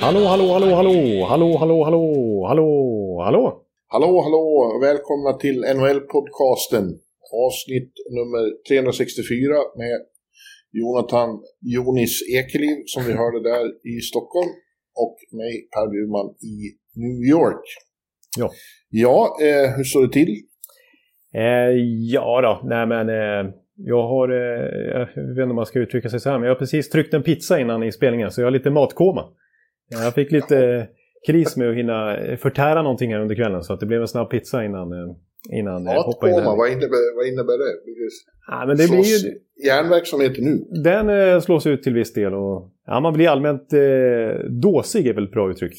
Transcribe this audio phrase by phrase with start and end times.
[0.00, 3.44] Hallå, hallå, hallå, hallå, hallå, hallå, hallå, hallå, hallå.
[3.86, 4.78] Hallå, hallå!
[4.82, 6.86] Välkomna till NHL-podcasten.
[7.46, 9.98] Avsnitt nummer 364 med
[10.72, 11.28] Jonathan
[11.60, 14.50] Jonis Ekeliv som vi hörde där i Stockholm
[15.04, 16.56] och mig Per Bjurman i
[17.02, 17.64] New York.
[18.38, 18.50] Ja.
[18.90, 20.32] Ja, eh, hur står det till?
[21.34, 21.70] Eh,
[22.14, 26.08] ja då, nej men eh, jag har, eh, jag vet inte om man ska uttrycka
[26.08, 28.46] sig så här, men jag har precis tryckt en pizza innan i spelningen så jag
[28.46, 29.24] har lite matkoma.
[29.90, 30.84] Jag fick lite eh,
[31.26, 34.30] kris med att hinna förtära någonting här under kvällen så att det blev en snabb
[34.30, 36.36] pizza innan, eh, innan jag hoppade in.
[36.36, 37.80] Matkoma, vad innebär, vad innebär det?
[38.46, 40.82] Ja, men det blir ju, järnverksamheten nu?
[40.82, 45.14] den eh, slås ut till viss del och ja, man blir allmänt eh, dåsig är
[45.14, 45.74] väl ett bra uttryck.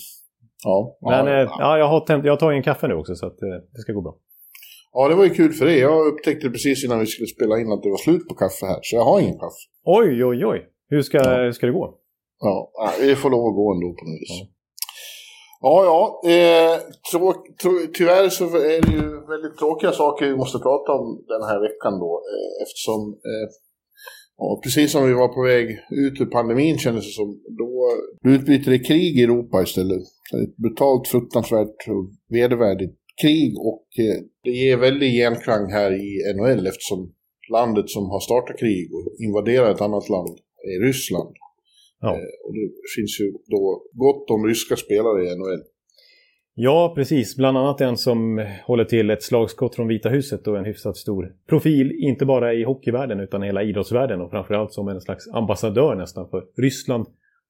[0.64, 0.98] Ja.
[1.02, 3.42] Men ja, eh, ja, jag, har tänt, jag tar en kaffe nu också så att
[3.42, 4.16] eh, det ska gå bra.
[4.96, 5.78] Ja, det var ju kul för dig.
[5.80, 8.80] Jag upptäckte precis innan vi skulle spela in att det var slut på kaffe här,
[8.84, 9.62] så jag har ingen kaffe.
[10.00, 10.60] Oj, oj, oj.
[10.90, 11.44] Hur ska, Ja.
[11.44, 11.86] hur ska det gå?
[12.40, 12.72] Ja,
[13.02, 14.36] vi får lov att gå ändå på något vis.
[15.62, 16.30] Ja, ja.
[16.32, 16.76] Eh,
[17.12, 21.44] trå, trå, tyvärr så är det ju väldigt tråkiga saker vi måste prata om den
[21.50, 22.12] här veckan då.
[22.32, 23.48] Eh, eftersom, eh,
[24.38, 25.68] ja, precis som vi var på väg
[26.06, 27.30] ut ur pandemin kändes det som,
[27.62, 27.70] då,
[28.24, 30.02] då utbryter det krig i Europa istället.
[30.44, 36.68] Ett brutalt, fruktansvärt och vedervärdigt krig och eh, det ger väldig genklang här i NHL
[36.68, 37.14] eftersom
[37.52, 40.40] landet som har startat krig och invaderat ett annat land
[40.74, 41.36] är Ryssland.
[42.02, 42.12] Ja.
[42.14, 45.64] Eh, och det finns ju då gott om ryska spelare i NHL.
[46.58, 47.36] Ja, precis.
[47.36, 51.36] Bland annat en som håller till ett slagskott från Vita huset och en hyfsat stor
[51.50, 55.96] profil, inte bara i hockeyvärlden utan i hela idrottsvärlden och framförallt som en slags ambassadör
[55.96, 57.06] nästan för Ryssland.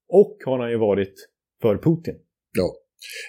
[0.08, 1.14] Och har han ju varit
[1.62, 2.16] för Putin.
[2.58, 2.85] Ja.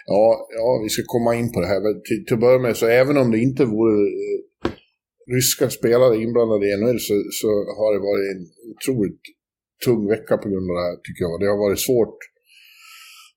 [0.06, 1.80] Ja, ja, vi ska komma in på det här.
[1.86, 3.96] Men till, till att börja med, så även om det inte vore
[4.26, 4.38] eh,
[5.34, 9.22] ryska spelare inblandade i NHL så, så har det varit en otroligt
[9.84, 11.34] tung vecka på grund av det här, tycker jag.
[11.40, 12.18] Det har varit svårt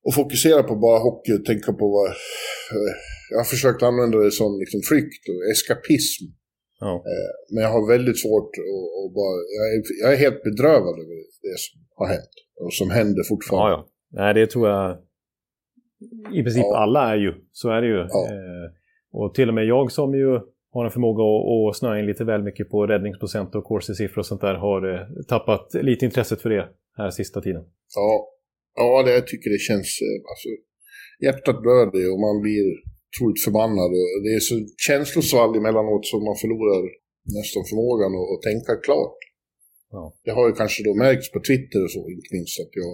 [0.08, 2.08] att fokusera på bara hockey och tänka på vad...
[2.76, 2.94] eh,
[3.32, 6.26] Jag har försökt använda det som liksom flykt och eskapism.
[6.80, 7.04] Ja.
[7.54, 9.36] Men jag har väldigt svårt att, att bara...
[9.58, 11.16] Jag är, jag är helt bedrövad över
[11.48, 12.36] det som har hänt.
[12.64, 13.72] Och som händer fortfarande.
[13.76, 14.22] Ja, ja.
[14.22, 14.98] Nej, det tror jag
[16.34, 16.78] i princip Ja.
[16.84, 17.32] alla är ju.
[17.52, 18.00] Så är det ju.
[18.10, 18.22] Ja.
[18.34, 18.68] Eh,
[19.12, 20.30] och till och med jag som ju
[20.76, 24.26] har en förmåga att, att snöa in lite väl mycket på räddningsprocent och corsi-siffror och
[24.32, 25.02] sånt där har eh,
[25.34, 26.66] tappat lite intresset för det
[26.98, 27.64] här sista tiden.
[27.96, 28.12] Ja,
[28.80, 29.90] ja det, jag tycker det känns...
[30.08, 30.50] eh, Alltså,
[31.26, 32.66] hjärtat blöder och man blir
[33.10, 33.90] otroligt förbannad.
[34.26, 34.56] Det är så
[34.88, 36.82] känslosvall emellanåt som man förlorar
[37.40, 39.20] nästan förmågan att, att tänka klart.
[39.96, 40.04] Ja.
[40.26, 42.90] Det har ju kanske då märkts på Twitter och så, inte minst, att jag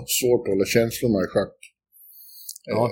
[0.00, 1.58] har svårt att hålla känslorna i schack.
[2.66, 2.84] Ja.
[2.84, 2.90] Eh,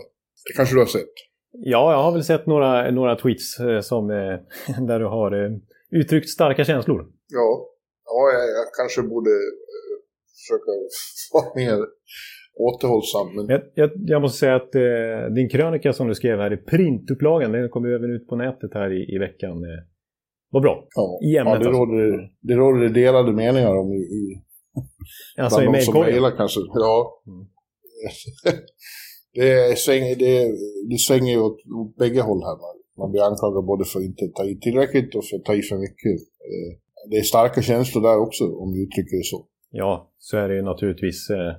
[0.48, 1.14] Det kanske du har sett?
[1.52, 4.36] Ja, jag har väl sett några, några tweets eh, som, eh,
[4.88, 7.00] där du har uttryckt starka känslor.
[7.28, 7.68] Ja,
[8.04, 9.30] ja jag, jag kanske borde
[10.38, 10.70] försöka
[11.32, 11.78] vara mer
[12.56, 13.34] återhållsam.
[13.36, 16.56] Men Jag, jag, jag måste säga att eh, din krönika som du skrev här i
[16.56, 19.82] printupplagan, den kom ju även ut på nätet här i, i veckan, eh,
[20.50, 20.86] var bra.
[20.94, 21.80] ja, i ämnet ja, det, alltså.
[21.80, 24.42] råder, det råder delade meningar om i, i
[25.38, 26.32] Alltså i mejlkorgen.
[26.74, 27.22] Ja.
[27.26, 27.46] Mm.
[29.34, 30.34] det, svänger, det,
[30.90, 32.56] det svänger åt, åt bägge håll här.
[32.64, 35.54] Man, man blir anklagad både för att inte ta i tillräckligt och för att ta
[35.54, 36.12] i för mycket.
[36.50, 36.70] Eh,
[37.10, 39.46] Det är starka känslor där också, om vi uttrycker det så.
[39.70, 41.30] Ja, så är det ju naturligtvis.
[41.30, 41.52] Eh,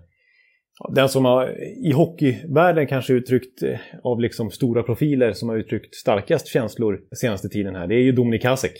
[0.95, 1.43] den som har
[1.89, 7.49] i hockeyvärlden kanske uttryckt eh, av liksom stora profiler som har uttryckt starkast känslor senaste
[7.49, 7.87] tiden här.
[7.87, 8.71] Det är ju Dominik Hasek.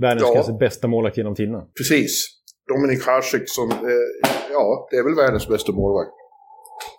[0.00, 0.34] Världens Ja.
[0.34, 1.66] kanske bästa målvakt genom tiderna.
[1.78, 2.26] Precis.
[2.68, 6.10] Dominik Hasek som, eh, ja, det är väl världens bästa målvakt.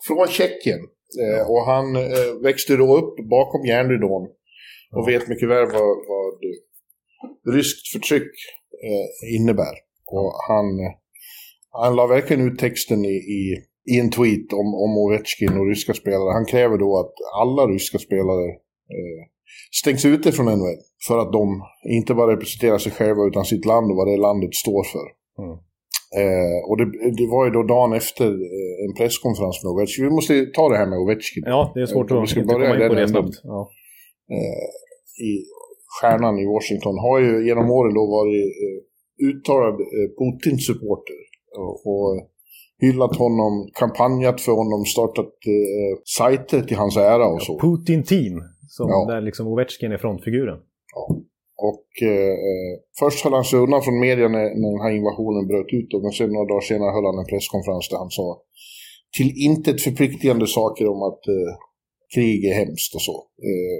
[0.07, 0.79] Från Tjeckien.
[1.21, 4.27] Eh, och han eh, växte då upp bakom järnridån.
[4.95, 6.33] Och vet mycket väl vad, vad
[7.55, 8.31] ryskt förtryck
[8.87, 9.75] eh, innebär.
[10.05, 10.65] Och han,
[11.71, 13.41] han la verkligen ut texten i, i,
[13.93, 16.33] i en tweet om, om Ovechkin och ryska spelare.
[16.33, 18.47] Han kräver då att alla ryska spelare
[18.95, 19.21] eh,
[19.81, 20.77] stängs ute från NHL.
[21.07, 24.53] För att de inte bara representerar sig själva utan sitt land och vad det landet
[24.55, 25.07] står för.
[25.43, 25.57] Mm.
[26.21, 26.85] Eh, och det,
[27.19, 30.05] det var ju då dagen efter eh, en presskonferens med Ovechkin.
[30.09, 31.43] Vi måste ta det här med Ovechkin.
[31.45, 33.35] Ja, det är svårt vi att inte börja komma in på det snabbt.
[33.43, 33.59] Ja.
[34.35, 34.65] eh,
[35.29, 35.31] i
[35.95, 38.77] stjärnan i Washington har ju genom åren då varit eh,
[39.29, 41.19] uttalad eh, Putin-supporter.
[41.57, 42.09] Och, och
[42.81, 47.59] hyllat honom, kampanjat för honom, startat eh, sajter till hans ära och så.
[47.59, 48.33] Putin Team,
[48.67, 49.05] som Ja.
[49.13, 50.59] där liksom Ovechkin är frontfiguren.
[51.69, 55.47] Och eh, eh, först höll han sig undan från media när, när den här invasionen
[55.51, 55.89] bröt ut.
[55.93, 58.27] Och, men sen några dagar senare höll han en presskonferens där han sa
[59.17, 61.51] till intet förpliktigande saker om att eh,
[62.13, 63.17] krig är hemskt och så.
[63.49, 63.79] Eh,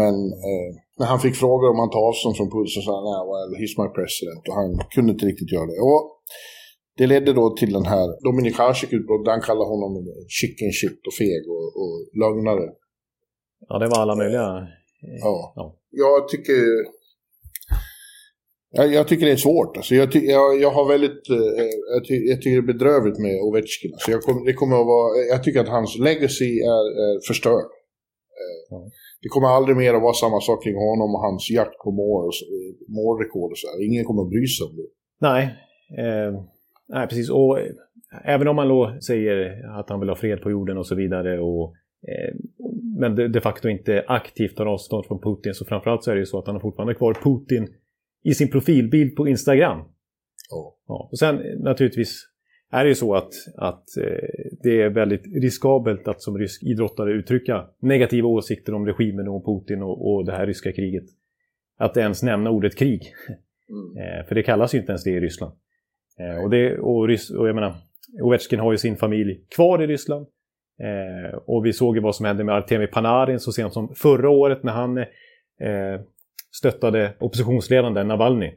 [0.00, 0.14] men
[0.48, 3.22] eh, när han fick frågor om han tar avstånd från Putin så sa han nej,
[3.30, 4.42] well, he's my president.
[4.48, 5.80] Och han kunde inte riktigt göra det.
[5.90, 6.02] Och
[6.98, 9.32] det ledde då till den här Dominik Hasek-utbrottet.
[9.36, 9.92] Han kallade honom
[10.38, 12.66] chicken shit och feg och, och lögnare.
[13.68, 14.46] Ja, det var alla möjliga.
[15.02, 15.52] Ja.
[15.56, 15.76] Ja.
[15.90, 16.62] Jag tycker...
[18.74, 19.76] Jag, jag tycker det är svårt.
[19.76, 21.30] Alltså jag, ty, jag, jag har väldigt...
[21.30, 21.64] eh,
[21.94, 23.92] Jag, ty, jag tycker det är bedrövligt med Ovechkin.
[23.94, 27.64] Alltså jag, kom, det kommer att vara, jag tycker att hans legacy är, är förstörd.
[28.40, 28.90] Eh, Ja.
[29.22, 32.26] Det kommer aldrig mer att vara samma sak kring honom och hans jakt på mål
[32.26, 33.86] och så- eh, målrekord och så här.
[33.86, 34.88] Ingen kommer att bry sig om det.
[35.28, 35.42] Nej,
[36.02, 36.30] eh,
[36.88, 37.30] nej, precis.
[37.30, 37.66] Och eh,
[38.34, 39.36] även om man då säger
[39.78, 41.40] att han vill ha fred på jorden och så vidare.
[41.40, 41.64] Och,
[42.12, 42.32] eh,
[43.02, 45.54] men de, facto inte aktivt tar avstånd från Putin.
[45.54, 47.68] Så framförallt så är det ju så att han har fortfarande kvar Putin
[48.24, 49.78] i sin profilbild på Instagram.
[50.50, 50.78] Ja.
[50.88, 52.28] Ja, och sen eh, naturligtvis
[52.72, 54.28] är det ju så att, att eh,
[54.62, 59.82] det är väldigt riskabelt att som rysk idrottare uttrycka negativa åsikter om regimen och Putin
[59.82, 61.04] och, och det här ryska kriget.
[61.78, 63.02] Att ens nämna ordet krig.
[63.68, 63.96] Mm.
[63.96, 65.52] Eh, för det kallas ju inte ens det i Ryssland.
[66.44, 67.74] Och, det, och, Rys, och jag menar,
[68.22, 70.26] Ovechkin har ju sin familj kvar i Ryssland.
[70.82, 74.30] Eh, och vi såg ju vad som hände med Artemi Panarin så sent som förra
[74.30, 75.06] året när han eh,
[76.52, 78.52] stöttade oppositionsledaren Navalny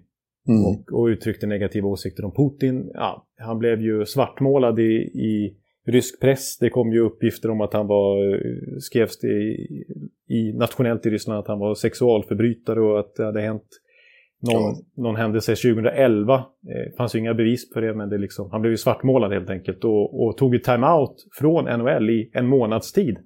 [0.47, 0.65] Mm.
[0.65, 2.91] och, och uttryckte negativa åsikter om Putin.
[2.93, 5.57] Ja, han blev ju svartmålad i, i
[5.87, 6.57] rysk press.
[6.57, 9.85] Det kom ju uppgifter om att han var, eh, skrevs det i,
[10.29, 13.67] i, nationellt i Ryssland att han var sexualförbrytare och att det hade hänt
[14.53, 16.45] någon, någon händelse 2011.
[16.61, 19.33] Det eh, fanns ju inga bevis på det, men det liksom, han blev ju svartmålad
[19.33, 23.17] helt enkelt och, och tog ju time-out från NHL i en månads tid.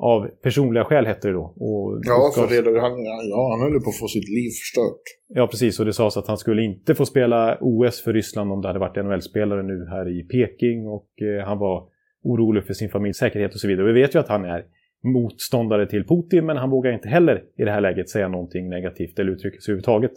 [0.00, 1.54] Av personliga skäl hette det då.
[1.56, 5.02] Och, Ja, för det, han, ja, han höll på att få sitt liv förstört.
[5.28, 5.80] Ja, precis.
[5.80, 8.78] Och det sades att han skulle inte få spela OS för Ryssland om det hade
[8.78, 10.86] varit NHL-spelare nu här i Peking.
[10.86, 11.88] Och eh, han var
[12.22, 13.82] orolig för sin familjs säkerhet och så vidare.
[13.82, 14.64] Och vi vet ju att han är
[15.04, 19.18] motståndare till Putin, men han vågar inte heller i det här läget säga någonting negativt
[19.18, 20.12] eller uttrycka sig överhuvudtaget.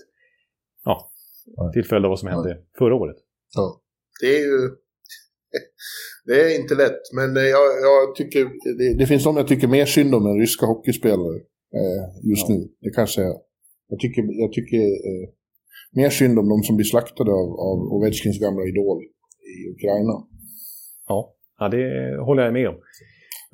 [0.86, 1.12] Ja,
[1.74, 3.16] till följd av vad som hände förra året.
[3.56, 3.81] Ja.
[4.22, 4.60] Det är ju...
[6.25, 8.42] Det är inte lätt, men eh, jag, jag tycker...
[8.78, 11.36] Det, det finns de jag tycker mer synd om än ryska hockeyspelare
[11.80, 12.56] eh, just Ja.
[12.56, 12.60] nu.
[12.81, 13.33] Det kan jag säga.
[13.88, 14.78] Jag tycker, jag tycker
[15.10, 15.25] eh,
[15.95, 18.98] mer synd om de som blir slaktade av, av Ovechkins gamla idol
[19.54, 20.13] i Ukraina.
[21.07, 21.86] Ja, ja det
[22.25, 22.75] håller jag med om.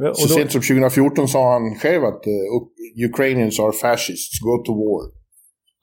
[0.09, 4.53] Och Så då- sent som 2014 sa han själv att eh, Ukrainians are fascists, go
[4.65, 5.01] to war.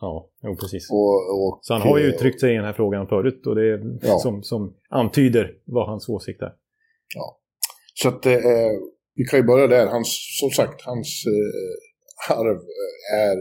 [0.01, 0.91] Ja, jo, precis.
[0.91, 1.15] Och,
[1.47, 3.63] och, Så han har ju eh, uttryckt sig i den här frågan förut och det
[3.73, 4.19] är Ja.
[4.19, 6.53] som, som antyder vad hans åsikt är.
[7.95, 8.33] Så att eh,
[9.15, 9.87] vi kan ju börja där.
[9.87, 10.09] Hans,
[10.41, 13.37] som sagt, hans eh, arv eh, är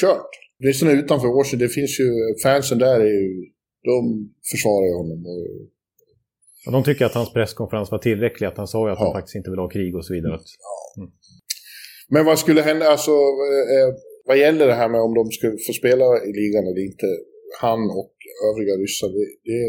[0.00, 0.30] kört.
[0.60, 1.58] Åtminstone utanför Washington.
[1.66, 2.08] Det finns ju,
[2.42, 3.44] fansen där är ju,
[3.84, 5.26] de försvarar ju honom.
[5.26, 5.46] Och,
[6.66, 9.04] Och de tycker att hans presskonferens var tillräcklig, att han sa ju att Ja.
[9.04, 10.38] han faktiskt inte vill ha krig och så vidare.
[12.08, 13.94] men vad skulle hända, alltså eh,
[14.28, 17.06] vad gäller det här med om de skulle få spela i ligan eller inte,
[17.60, 18.14] han och
[18.48, 19.62] övriga ryssar, det, det,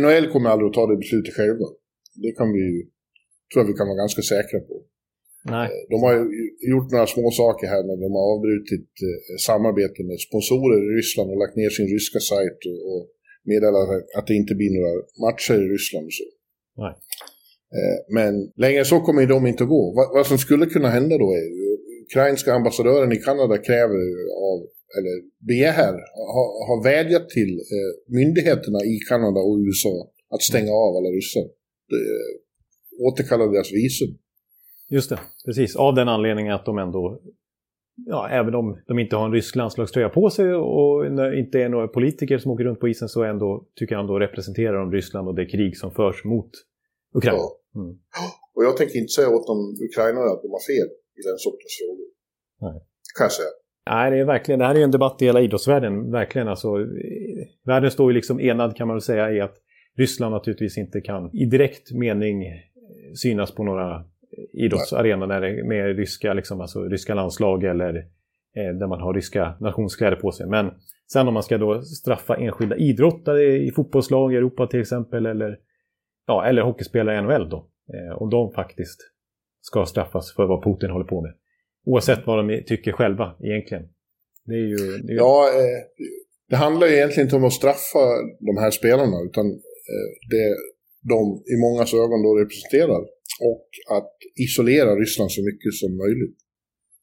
[0.00, 1.66] NHL kommer aldrig att ta det beslutet själva.
[2.22, 2.66] Det kan vi
[3.48, 4.76] tror jag vi kan vara ganska säkra på.
[5.54, 6.14] Nej, De har
[6.72, 11.28] gjort några små saker här när de har avbrutit eh, samarbete med sponsorer i Ryssland
[11.30, 13.02] och lagt ner sin ryska sajt och,
[13.52, 14.94] meddelat att det inte blir några
[15.26, 16.26] matcher i Ryssland så.
[16.82, 16.94] Nej.
[17.76, 18.32] Eh, men
[18.64, 19.82] längre så kommer de inte att gå.
[19.96, 21.59] Vad, vad som skulle kunna hända då är ju
[22.10, 24.00] ukrainska ambassadören i Kanada kräver
[24.50, 24.58] av,
[24.98, 25.92] eller begär,
[26.34, 31.46] har, har vädjat till eh, myndigheterna i Kanada och USA att stänga av alla ryssar.
[31.96, 32.30] Eh,
[33.06, 34.18] återkalla deras visum.
[34.90, 35.20] just det.
[35.44, 35.76] Precis.
[35.76, 37.20] Av den anledningen att de ändå,
[38.06, 41.88] ja, även om de inte har en rysk landslagströja på sig och inte är några
[41.88, 45.34] politiker som åker runt på isen så ändå, tycker han då representerar de Ryssland och
[45.34, 46.50] det krig som förs mot
[47.14, 47.38] Ukraina.
[47.38, 47.80] Ja.
[47.80, 47.98] Mm.
[48.54, 49.56] Och jag tänker inte säga åt de
[49.88, 50.88] ukrainare att de har fel
[51.24, 52.06] i den sortens frågor.
[52.60, 52.82] Nej.
[53.18, 53.48] Kan jag säga.
[53.90, 56.48] Nej, det är verkligen, det här är ju en debatt i hela idrottsvärlden, verkligen.
[56.48, 56.68] Alltså,
[57.66, 59.56] världen står ju liksom enad kan man väl säga i att
[59.98, 62.44] Ryssland naturligtvis inte kan i direkt mening
[63.22, 64.04] synas på några
[64.52, 67.96] idrottsarenor där det- med ryska, liksom, alltså, ryska landslag eller
[68.56, 70.46] eh, där man har ryska nationskläder på sig.
[70.46, 70.70] Men
[71.12, 75.58] sen om man ska då straffa enskilda idrottare i fotbollslag i Europa till exempel eller,
[76.26, 77.56] ja, eller hockeyspelare i NHL då.
[77.94, 79.00] Eh, om de faktiskt
[79.60, 81.32] ska straffas för vad Putin håller på med.
[81.86, 83.84] Oavsett vad de tycker själva egentligen.
[84.44, 84.76] Det är ju...
[84.76, 85.80] Det är ju Ja, eh,
[86.50, 88.04] det handlar ju egentligen inte om att straffa
[88.48, 89.46] de här spelarna, utan
[89.92, 90.46] eh, det,
[91.12, 91.20] de
[91.54, 93.02] i mångas ögon då representerar.
[93.50, 94.12] Och att
[94.46, 96.38] isolera Ryssland så mycket som möjligt.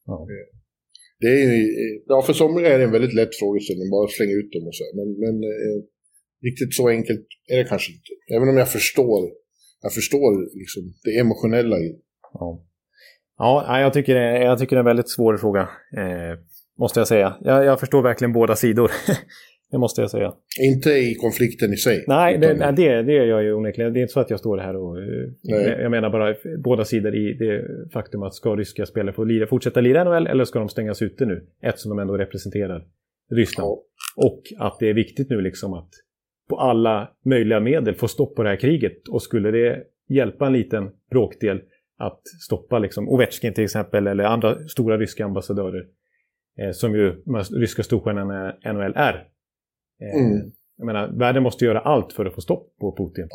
[0.06, 0.16] Ja.
[0.32, 0.48] Eh,
[1.20, 1.50] det är,
[2.06, 4.84] ja, för somliga är det en väldigt lätt frågeställning, bara slänga ut dem och så.
[4.98, 5.78] Men, men eh,
[6.46, 8.12] riktigt så enkelt är det kanske inte.
[8.36, 9.20] Även om jag förstår,
[9.82, 12.02] jag förstår liksom det emotionella i det.
[12.32, 12.64] Ja,
[13.38, 15.60] ja jag, tycker det, jag tycker det är en väldigt svår fråga.
[15.96, 16.38] Eh,
[16.78, 17.36] måste jag säga.
[17.40, 18.90] Jag, jag förstår verkligen båda sidor.
[19.70, 20.34] det måste jag säga.
[20.60, 22.04] Inte i konflikten i sig.
[22.08, 23.92] Nej, det, nej, det, det gör jag ju onekligen.
[23.92, 24.98] Det är inte så att jag står här och...
[24.98, 25.04] eh,
[25.42, 25.78] Nej.
[25.82, 29.80] Jag menar bara båda sidor i det faktum att ska ryska spelare få lira, fortsätta
[29.80, 31.46] lira NHL eller ska de stängas ute nu?
[31.62, 32.84] Eftersom de ändå representerar
[33.30, 33.68] Ryssland.
[33.68, 33.82] Ja.
[34.26, 35.90] Och att det är viktigt nu liksom att
[36.48, 39.08] på alla möjliga medel få stopp på det här kriget.
[39.08, 41.60] Och skulle det hjälpa en liten bråkdel
[41.98, 45.84] att stoppa liksom Ovechkin till exempel eller andra stora ryska ambassadörer
[46.58, 49.14] eh, som ju de ryska storstjärnorna i NHL är.
[50.02, 50.52] Eh, Mm.
[50.80, 53.28] Jag menar, världen måste göra allt för att få stopp på Putin.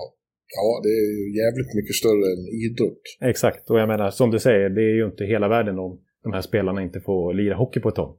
[0.55, 3.01] Ja, det är ju jävligt mycket större än idrott.
[3.22, 6.34] Exakt, och jag menar som du säger, det är ju inte hela världen om de
[6.34, 8.17] här spelarna inte får lira hockey på ett tag.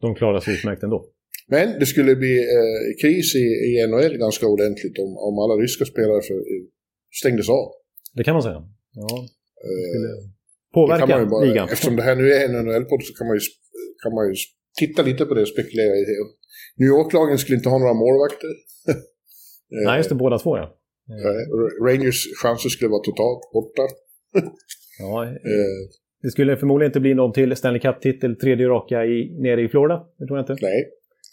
[0.00, 1.06] De klarar sig utmärkt ändå.
[1.48, 5.84] Men det skulle bli eh, kris i, i NHL ganska ordentligt om, om alla ryska
[5.84, 6.64] spelare för, eh,
[7.20, 7.66] stängdes av.
[8.14, 8.62] Det kan man säga.
[8.94, 9.08] Ja,
[9.62, 10.16] skulle det
[10.74, 11.68] påverka kan man ju bara, ligan.
[11.72, 13.42] eftersom det här nu är en NHL-podd så kan man, ju,
[14.02, 14.34] kan man ju
[14.80, 16.16] titta lite på det och spekulera i det.
[16.80, 18.50] New York-lagen skulle inte ha några målvakter.
[19.76, 20.62] Eh, Nej, just det, båda två ja.
[21.24, 23.82] eh, Rangers chanser skulle vara totalt borta.
[24.98, 25.24] ja.
[25.24, 25.78] Eh,
[26.22, 29.96] Det skulle förmodligen inte bli någon till Stanley Cup-titel, tredje raka i, nere i Florida.
[30.18, 30.56] Det tror jag inte.
[30.66, 30.80] nej.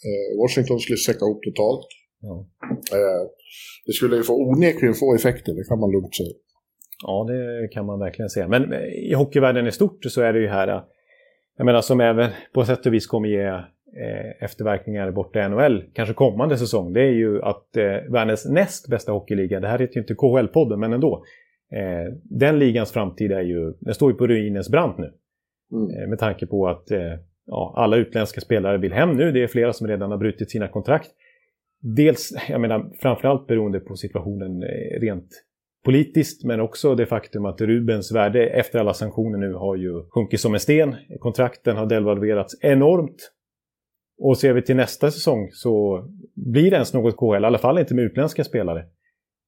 [0.06, 1.86] Eh, Washington skulle säcka ihop totalt.
[2.20, 2.34] Ja.
[2.96, 3.22] Eh,
[3.86, 6.34] det skulle ju få onekligen få effekter, det kan man lugnt säga.
[7.02, 8.48] Ja, det kan man verkligen säga.
[8.48, 10.82] Men i hockeyvärlden i stort så är det ju här,
[11.56, 13.46] jag menar som även på sätt och vis kommer ge
[13.96, 18.88] eh, efterverkningar borta i NHL, kanske kommande säsong, det är ju att eh, världens näst
[18.88, 21.24] bästa hockeyliga, det här heter ju inte KHL-podden, men ändå,
[21.72, 25.12] eh, den ligans framtid är ju, den står ju på ruinens brant nu.
[25.72, 26.02] Mm.
[26.02, 27.14] Eh, med tanke på att eh,
[27.46, 30.68] ja, alla utländska spelare vill hem nu, det är flera som redan har brutit sina
[30.68, 31.10] kontrakt.
[31.80, 35.28] Dels, jag menar, framförallt beroende på situationen eh, rent
[35.86, 40.40] politiskt, men också det faktum att Rubens värde efter alla sanktioner nu har ju sjunkit
[40.40, 40.94] som en sten.
[41.18, 43.32] Kontrakten har devalverats enormt.
[44.18, 47.78] Och ser vi till nästa säsong så blir det ens något KHL, i alla fall
[47.78, 48.78] inte med utländska spelare.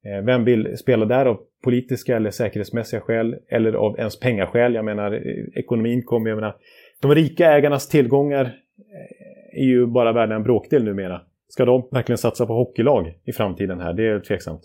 [0.07, 4.75] Eh, vem vill spela där av politiska eller säkerhetsmässiga skäl eller av ens pengaskäl?
[4.75, 6.57] Jag menar, eh, ekonomin kommer, jag menar,
[7.03, 11.21] de rika ägarnas tillgångar eh, är ju bara värda en bråkdel numera.
[11.49, 13.93] Ska de verkligen satsa på hockeylag i framtiden här?
[13.93, 14.63] Det är tveksamt.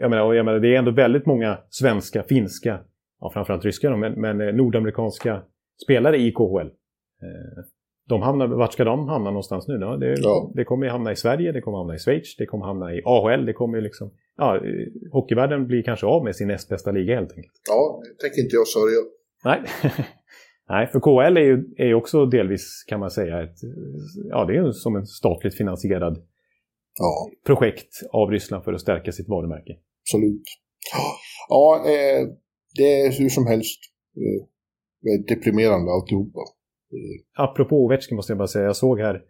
[0.00, 2.80] Jag menar, och jag menar, det är ändå väldigt många svenska, finska,
[3.20, 5.42] ja, framförallt ryska då, men, men eh, nordamerikanska
[5.84, 6.66] spelare i KHL.
[6.66, 7.64] Eh,
[8.08, 9.96] De hamnar, vart ska de hamna någonstans nu då?
[9.96, 10.50] Det, Ja.
[10.54, 13.02] det kommer ju hamna i Sverige, det kommer hamna i Schweiz, det kommer hamna i
[13.04, 14.10] AHL, det kommer ju liksom...
[14.36, 14.62] Ja, eh,
[15.12, 17.52] hockeyvärlden blir kanske av med sin näst bästa liga helt enkelt.
[17.68, 19.00] Ja, det tänker inte jag sörja.
[19.44, 19.60] Nej.
[20.68, 23.56] Nej, för KHL är ju, är också delvis, kan man säga, ett,
[24.30, 26.18] ja, det är som en statligt finansierad
[26.98, 30.42] Ja, projekt av Ryssland för att stärka sitt varumärke absolut.
[31.48, 32.28] Ja, eh,
[32.76, 33.80] det är hur som helst
[34.16, 36.40] eh, deprimerande alltihopa.
[36.92, 37.44] Eh.
[37.44, 39.22] Apropå Ovechkin måste jag bara säga, jag såg här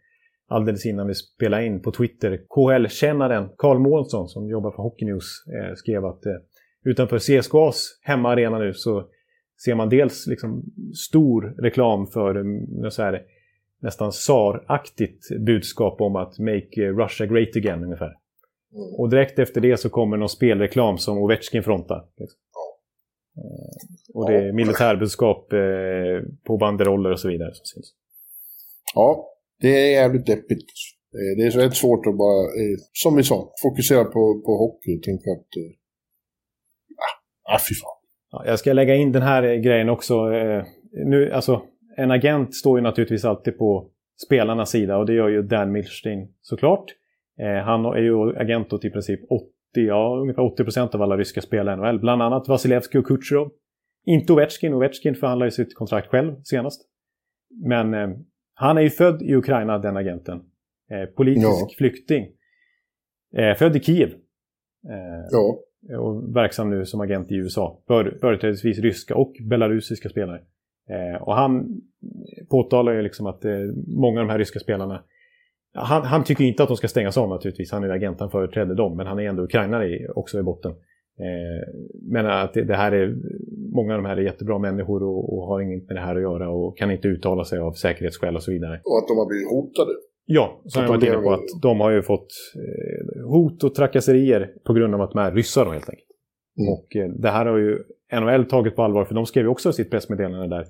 [0.50, 5.44] alldeles innan vi spelade in på Twitter, KHL-kännaren Karl Månsson som jobbar för Hockey News
[5.46, 6.32] eh, skrev att eh,
[6.84, 9.08] utanför CSKAs hemmaarena nu så
[9.64, 10.62] ser man dels liksom
[11.08, 13.22] stor reklam för eh, så här,
[13.82, 18.12] nästan SAR-aktigt budskap om att make eh, Russia great again ungefär.
[18.72, 18.94] Mm.
[18.98, 22.04] Och direkt efter det så kommer någon spelreklam som Ovechkin frontar.
[22.16, 22.38] Liksom.
[23.36, 24.52] Eh, Och det är Ja.
[24.52, 25.58] militärbudskap eh,
[26.46, 27.94] på banderoller och så vidare som syns.
[28.94, 29.26] Ja,
[29.60, 30.66] det är jävligt deppigt.
[31.36, 35.02] Det är väldigt svårt att bara, eh, som vi sa, fokusera på, på hockey och
[35.02, 35.56] tänka att...
[35.56, 35.72] Eh,
[37.52, 37.96] ah, ah, fy fan.
[38.32, 40.14] Ja, jag ska lägga in den här grejen också.
[40.32, 41.62] Eh, nu, alltså,
[41.96, 43.90] en agent står ju naturligtvis alltid på
[44.26, 46.84] spelarnas sida och det gör ju Dan Milstein såklart.
[47.40, 51.16] Eh, han är ju agent åt i princip 80, ja, ungefär 80 procent av alla
[51.16, 52.00] ryska spelare i NHL.
[52.00, 53.50] Bland annat Vasilevski och Kutjerov.
[54.06, 54.74] Inte Ovechkin.
[54.74, 56.88] Ovechkin förhandlar ju sitt kontrakt själv senast.
[57.64, 58.08] Men eh,
[58.54, 60.38] han är ju född i Ukraina, den agenten.
[60.90, 61.68] Eh, politisk Ja.
[61.78, 62.26] flykting.
[63.36, 64.08] Eh, född i Kiev.
[64.08, 65.58] Eh, Ja,
[65.98, 67.82] och verksam nu som agent i USA.
[67.86, 70.40] För, företrädesvis ryska och belarusiska spelare.
[70.90, 71.80] Eh, och han
[72.50, 73.42] påtalar ju liksom att
[73.86, 75.04] många av de här ryska spelarna
[75.74, 77.72] han, han tycker inte att de ska stängas av naturligtvis.
[77.72, 78.96] Han är agent, han företräder dem.
[78.96, 80.70] Men han är ändå ukrainare i, också i botten.
[81.20, 83.16] Eh, men att det, det här är,
[83.74, 86.22] många av de här är jättebra människor och, och har inget med det här att
[86.22, 88.80] göra och kan inte uttala sig av säkerhetsskäl och så vidare.
[88.84, 89.92] och att de har blivit hotade.
[90.26, 94.52] Ja, som jag var inne på att de har ju fått eh, hot och trakasserier
[94.66, 96.08] på grund av att de är ryssar då helt enkelt.
[96.58, 96.72] Mm.
[96.72, 97.78] Och eh, det här har ju
[98.20, 100.64] NHL tagit på allvar för de skrev ju också sitt pressmeddelande där.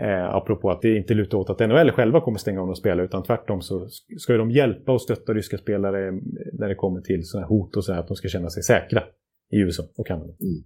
[0.00, 3.04] Eh, apropå att det inte lutar åt att NHL själva kommer stänga av några spelare
[3.06, 7.24] utan tvärtom så ska de hjälpa och stötta ryska spelare mm, när det kommer till
[7.24, 9.02] sådana hot och så här, att de ska känna sig säkra
[9.52, 10.32] i USA och Kanada.
[10.40, 10.62] Mm.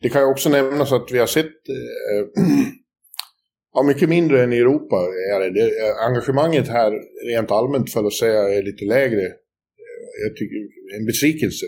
[0.00, 2.22] Det kan ju också nämnas att vi har sett eh,
[3.74, 4.96] ja, mycket mindre än i Europa.
[5.34, 5.60] Är det.
[5.60, 6.92] Eh, engagemanget här
[7.26, 9.22] rent allmänt för att säga är lite lägre.
[9.22, 10.56] Eh, jag tycker
[10.98, 11.66] en besvikelse.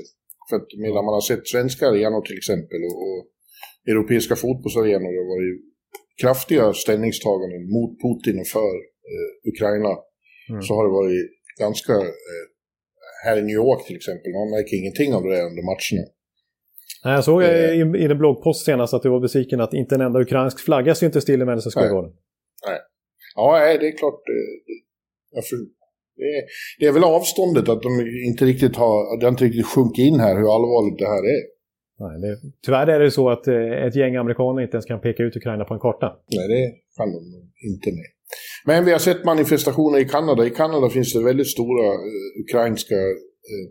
[0.51, 3.21] För att medan man har sett svenska arenor till exempel och, och
[3.93, 5.72] europeiska fotbollsarenor har varit
[6.21, 8.75] kraftiga ställningstaganden mot Putin och för
[9.11, 9.93] eh, Ukraina
[10.51, 10.63] mm.
[10.63, 12.45] så har det varit ganska, eh,
[13.25, 16.07] här i New York till exempel, man märker ingenting av det där under matcherna.
[17.05, 19.95] Nej, jag såg eh, i, i en bloggpost senast att du var besviken att inte
[19.95, 22.13] en enda ukrainsk flagga syntes till i Madison Square Garden.
[22.67, 22.79] Nej.
[23.35, 24.21] Ja, nej, det är klart.
[24.27, 25.57] Det, för,
[26.17, 26.43] det, är,
[26.79, 27.91] det är väl avståndet att de
[28.29, 31.43] inte riktigt har, det har inte riktigt sjunkit in här hur allvarligt det här är.
[32.05, 32.33] Nej, det,
[32.67, 35.65] tyvärr är det så att eh, ett gäng amerikaner inte ens kan peka ut Ukraina
[35.65, 36.09] på en karta.
[36.37, 36.65] Nej, det
[36.97, 37.19] kan de
[37.71, 38.11] inte med.
[38.67, 40.47] Men vi har sett manifestationer i Kanada.
[40.47, 42.95] I Kanada finns det väldigt stora uh, ukrainska
[43.53, 43.67] uh,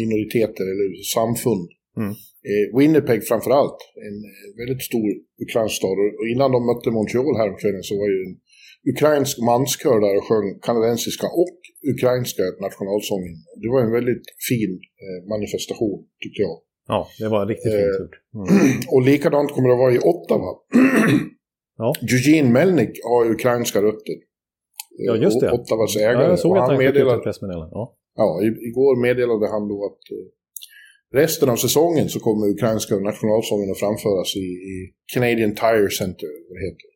[0.00, 1.68] minoriteter eller samfund.
[1.96, 2.14] Mm.
[2.50, 4.18] Eh, Winnipeg framförallt, en
[4.60, 5.08] väldigt stor
[5.44, 5.96] ukrainsk stad.
[6.20, 8.34] Och innan de mötte Montreal häromkvällen så var ju en
[8.92, 11.58] ukrainsk manskör där och sjöng kanadensiska och
[11.92, 13.36] ukrainska nationalsången.
[13.62, 14.72] Det var en väldigt fin
[15.04, 16.56] eh, manifestation tyckte jag.
[16.88, 18.16] Ja, det var riktigt fint eh, gjort.
[18.34, 18.80] Mm.
[18.92, 20.50] Och likadant kommer det att vara i Ottawa.
[21.78, 21.94] ja.
[22.02, 24.14] Eugene Melnik har ukrainska rötter.
[24.96, 25.52] Ja, just det.
[25.52, 26.22] Ottawas ägare.
[26.22, 27.70] Ja, jag såg att han meddelade, pressmeddelande.
[27.72, 27.96] Ja.
[28.16, 33.78] ja, igår meddelade han då att eh, resten av säsongen så kommer ukrainska nationalsången att
[33.78, 36.90] framföras i, i Canadian Tire Center, vad det heter.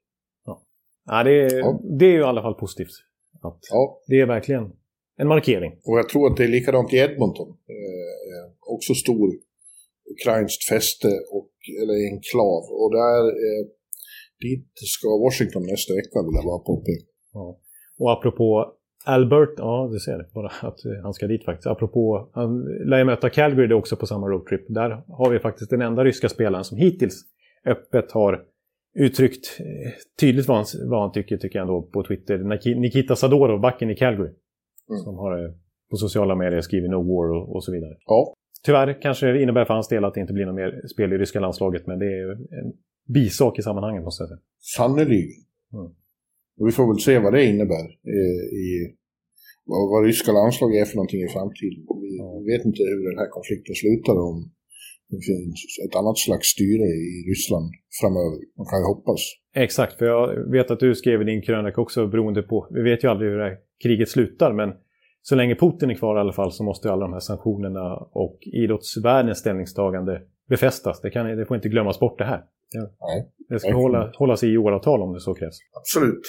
[0.46, 0.62] Ja,
[1.06, 1.80] ja, det, är, ja.
[1.98, 2.94] det är ju i alla fall positivt.
[3.42, 4.00] Att ja.
[4.06, 4.72] Det är verkligen
[5.16, 5.72] en markering.
[5.84, 7.48] Och jag tror att det är likadant i Edmonton.
[7.48, 9.32] Eh, också stor
[10.14, 11.50] ukrainskt fäste, och,
[11.80, 12.62] eller enklav.
[12.80, 13.62] Och där, eh,
[14.44, 17.06] dit ska Washington nästa vecka vill jag bara påpeka.
[17.32, 17.46] Ja.
[18.00, 21.66] Och apropå Albert, ja du ser bara att han ska dit faktiskt.
[21.66, 24.66] Apropå, han lär ju möta Calgary också på samma roadtrip.
[24.68, 27.24] Där har vi faktiskt den enda ryska spelaren som hittills
[27.66, 28.44] öppet har
[28.98, 32.38] uttryckt eh, tydligt vad han, vad han tycker, tycker jag ändå på Twitter.
[32.80, 34.30] Nikita Sadorov, backen i Calgary.
[34.90, 35.00] Mm.
[35.04, 35.50] Som har eh,
[35.90, 37.96] på sociala medier skrivit No War och, och så vidare.
[38.06, 41.12] Ja, Tyvärr kanske det innebär för hans del att det inte blir något mer spel
[41.12, 42.72] i ryska landslaget, men det är en
[43.14, 44.40] bisak i sammanhanget måste jag säga.
[44.76, 45.44] Sannerligen.
[45.72, 45.90] Mm.
[46.66, 48.68] vi får väl se vad det innebär eh, i
[49.64, 51.80] vad, vad ryska landslag är för någonting i framtiden.
[52.04, 52.28] Vi ja.
[52.50, 54.50] vet inte hur den här konflikten slutar om
[55.10, 57.68] det finns ett annat slags styre i Ryssland
[58.00, 58.38] framöver.
[58.58, 59.20] Man kan ju hoppas.
[59.54, 63.04] Exakt, för jag vet att du skrev i din krönika också beroende på, vi vet
[63.04, 64.68] ju aldrig hur det här kriget slutar, men
[65.28, 68.38] så länge Putin är kvar i alla fall så måste alla de här sanktionerna och
[68.62, 71.00] idrottsvärldens ställningstagande befästas.
[71.00, 72.40] Det, kan, det får inte glömmas bort det här.
[73.00, 73.32] Nej.
[73.48, 75.58] Det ska hålla, hållas i åratal om det så krävs.
[75.80, 76.24] Absolut.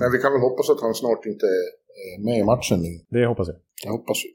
[0.00, 2.78] Men vi kan väl hoppas att han snart inte är med i matchen.
[3.10, 3.56] Det hoppas jag.
[3.84, 4.30] Det hoppas vi.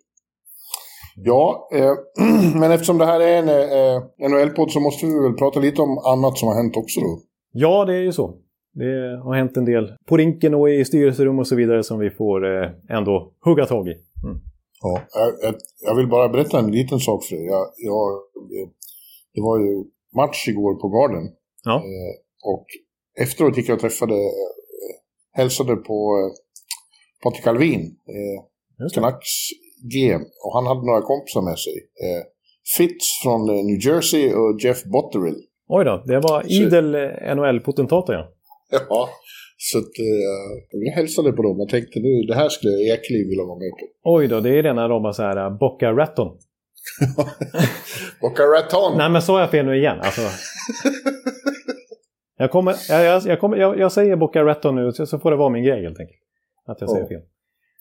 [1.30, 1.94] Ja, eh,
[2.60, 5.98] men eftersom det här är en eh, NHL-podd så måste vi väl prata lite om
[5.98, 7.22] annat som har hänt också då.
[7.52, 8.38] Ja, det är ju så.
[8.76, 12.10] Det har hänt en del på rinken och i styrelserum och så vidare som vi
[12.10, 13.92] får eh, ändå hugga tag i.
[13.92, 14.40] Mm.
[14.82, 15.02] Ja,
[15.42, 17.46] jag, jag, vill bara berätta en liten sak för dig.
[17.46, 18.22] Jag, jag,
[19.34, 19.84] det var ju
[20.16, 21.30] match igår på Garden.
[21.64, 21.76] Ja.
[21.76, 22.14] Eh,
[22.54, 22.66] och
[23.20, 24.96] efteråt gick jag och träffade, eh,
[25.34, 26.30] hälsade på
[27.24, 29.34] Patrik Alvin, eh, Canucks
[29.94, 30.22] GM.
[30.44, 31.74] Och han hade några kompisar med sig.
[31.74, 32.24] Eh,
[32.78, 35.42] Fitz från New Jersey och Jeff Botterill.
[35.68, 36.96] Oj då, det var idel
[37.36, 38.35] NHL-potentater ja.
[38.72, 39.10] Ja,
[39.58, 43.44] så att, uh, jag hälsade på dem och tänkte nu, det här skulle Ekliv vilja
[43.44, 43.86] vara med på.
[44.04, 46.38] Oj då, det är de har så här uh, Boca Raton.
[48.22, 48.98] Boca Raton!
[48.98, 49.98] Nej men sa jag fel nu igen?
[50.02, 50.22] Alltså.
[52.38, 55.50] jag, kommer, jag, jag, kommer, jag, jag säger Boca Raton nu så får det vara
[55.50, 56.20] min grej helt enkelt.
[56.66, 57.22] Att jag säger fel.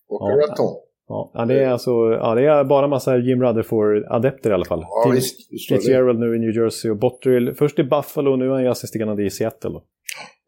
[0.08, 0.74] Boca ja, Raton.
[1.08, 4.80] Ja, det är alltså ja, det är bara massa Jim Rutherford-adepter i alla fall.
[4.80, 8.50] Ja, visst Fitzgerald nu i New Jersey och Botterill först i Buffalo och nu är
[8.50, 9.80] han ju assisterande i Seattle.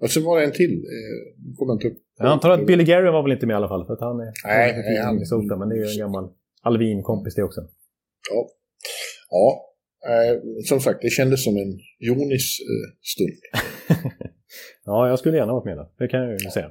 [0.00, 0.74] Och så var det en till.
[0.74, 1.98] Eh, kommer inte upp.
[2.18, 3.86] Jag antar att Billy Gary var väl inte med i alla fall.
[3.86, 6.28] För att han är, nej, nej, han, Minnesota, men det är ju en gammal
[6.62, 7.60] Alvin-kompis det också.
[8.30, 8.48] Ja.
[9.30, 9.62] Ja.
[10.08, 13.38] Eh, som sagt, det kändes som en Jonis eh, stund.
[14.84, 15.88] ja, jag skulle gärna varit med där.
[15.98, 16.70] Det kan jag ju säga.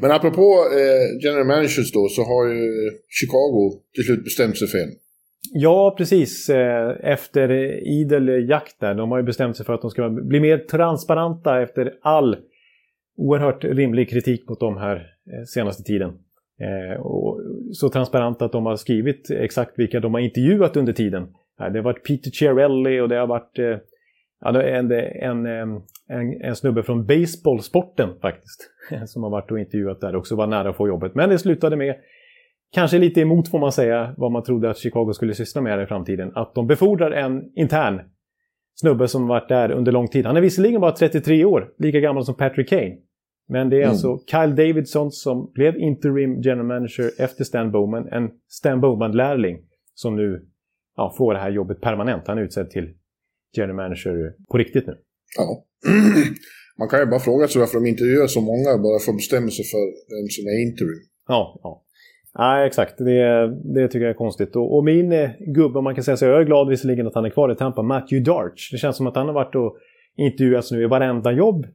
[0.00, 4.78] Men apropå eh, general managers då, så har ju Chicago till slut bestämt sig för
[4.78, 4.92] en.
[5.48, 6.48] Ja, precis.
[6.50, 7.50] Eh, efter
[8.02, 8.94] idel jakt där.
[8.94, 12.36] De har ju bestämt sig för att de ska bli mer transparenta efter all
[13.16, 16.10] oerhört rimlig kritik mot dem här eh, senaste tiden.
[16.60, 17.40] Eh, och
[17.72, 21.26] så transparent att de har skrivit exakt vilka de har intervjuat under tiden.
[21.58, 23.58] Det har varit Peter Chiarelli och det har varit
[24.44, 25.82] en, en, en,
[26.42, 28.70] en snubbe från baseballsporten faktiskt.
[29.06, 31.14] Som har varit och intervjuat där också, var nära att få jobbet.
[31.14, 31.96] Men det slutade med,
[32.72, 35.86] kanske lite emot får man säga, vad man trodde att Chicago skulle syssla med i
[35.86, 36.32] framtiden.
[36.34, 38.00] Att de befordrar en intern
[38.80, 40.26] snubbe som varit där under lång tid.
[40.26, 42.96] Han är visserligen bara 33 år, lika gammal som Patrick Kane.
[43.48, 43.90] Men det är mm.
[43.90, 48.08] alltså Kyle Davidson som blev interim general manager efter Stan Bowman.
[48.08, 49.58] En Stan Bowman-lärling
[49.94, 50.46] som nu
[50.96, 52.22] ja, får det här jobbet permanent.
[52.26, 52.94] Han är utsedd till
[53.56, 54.96] general manager på riktigt nu.
[55.38, 55.64] Ja.
[56.78, 59.50] Man kan ju bara fråga sig varför de intervjuar så många bara för att bestämma
[59.58, 61.02] sig för vem som är interim.
[61.28, 61.84] Ja, ja.
[62.38, 62.98] Nej, exakt.
[62.98, 64.56] Det, det tycker jag är konstigt.
[64.56, 67.14] Och, och min eh, gubbe, om man kan säga så, jag är glad visserligen att
[67.14, 68.70] han är kvar i Tampa, Matthew Darch.
[68.72, 69.76] Det känns som att han har varit och
[70.16, 71.66] intervjuats nu i varenda jobb,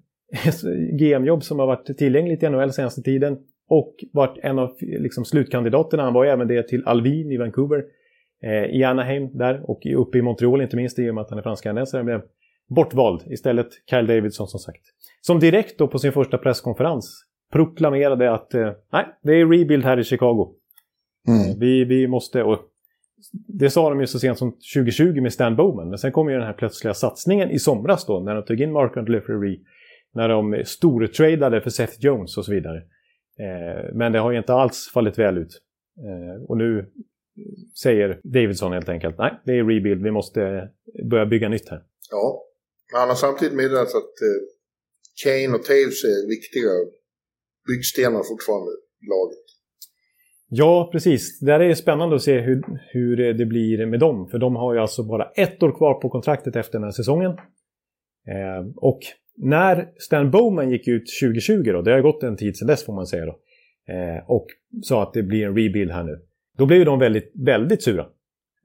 [0.99, 3.37] GM-jobb som har varit tillgängligt i NHL senaste tiden.
[3.69, 6.03] Och varit en av liksom, slutkandidaterna.
[6.03, 7.83] Han var ju även det till Alvin i Vancouver.
[8.43, 11.39] Eh, I Anaheim där och uppe i Montreal inte minst i och med att han
[11.39, 12.03] är fransk-kanadensare.
[12.03, 12.21] blev
[12.67, 13.21] bortvald.
[13.25, 14.81] Istället Kyle Davidson som sagt.
[15.21, 19.99] Som direkt då på sin första presskonferens proklamerade att eh, nej, det är rebuild här
[19.99, 20.55] i Chicago.
[21.27, 21.59] Mm.
[21.59, 22.43] Vi, vi måste...
[22.43, 22.59] Och
[23.47, 25.89] det sa de ju så sent som 2020 med Stan Bowman.
[25.89, 28.71] Men sen kom ju den här plötsliga satsningen i somras då när de tog in
[28.71, 29.59] Mark Andlefrey
[30.13, 32.77] När de stortradade för Seth Jones och så vidare.
[33.39, 35.61] Eh, men det har ju inte alls fallit väl ut.
[35.97, 36.91] Eh, och nu
[37.83, 40.03] säger Davidson helt enkelt nej, det är rebuild.
[40.03, 40.69] Vi måste
[41.09, 41.83] börja bygga nytt här.
[42.11, 42.43] Ja,
[42.91, 44.41] men han har samtidigt meddelat att eh,
[45.23, 46.69] Kane och Taves är viktiga
[47.67, 48.71] byggstenar fortfarande
[49.03, 49.45] i laget.
[50.49, 51.39] Ja, precis.
[51.39, 54.27] Det är spännande att se hur, hur det blir med dem.
[54.27, 57.31] För de har ju alltså bara ett år kvar på kontraktet efter den här säsongen.
[58.27, 58.99] Eh, och
[59.37, 62.93] när Stan Bowman gick ut 2020 då, det har gått en tid sedan dess får
[62.93, 63.39] man säga då.
[63.93, 64.47] Eh, och
[64.83, 66.19] sa att det blir en rebuild här nu.
[66.57, 68.05] Då blev ju de väldigt, väldigt sura.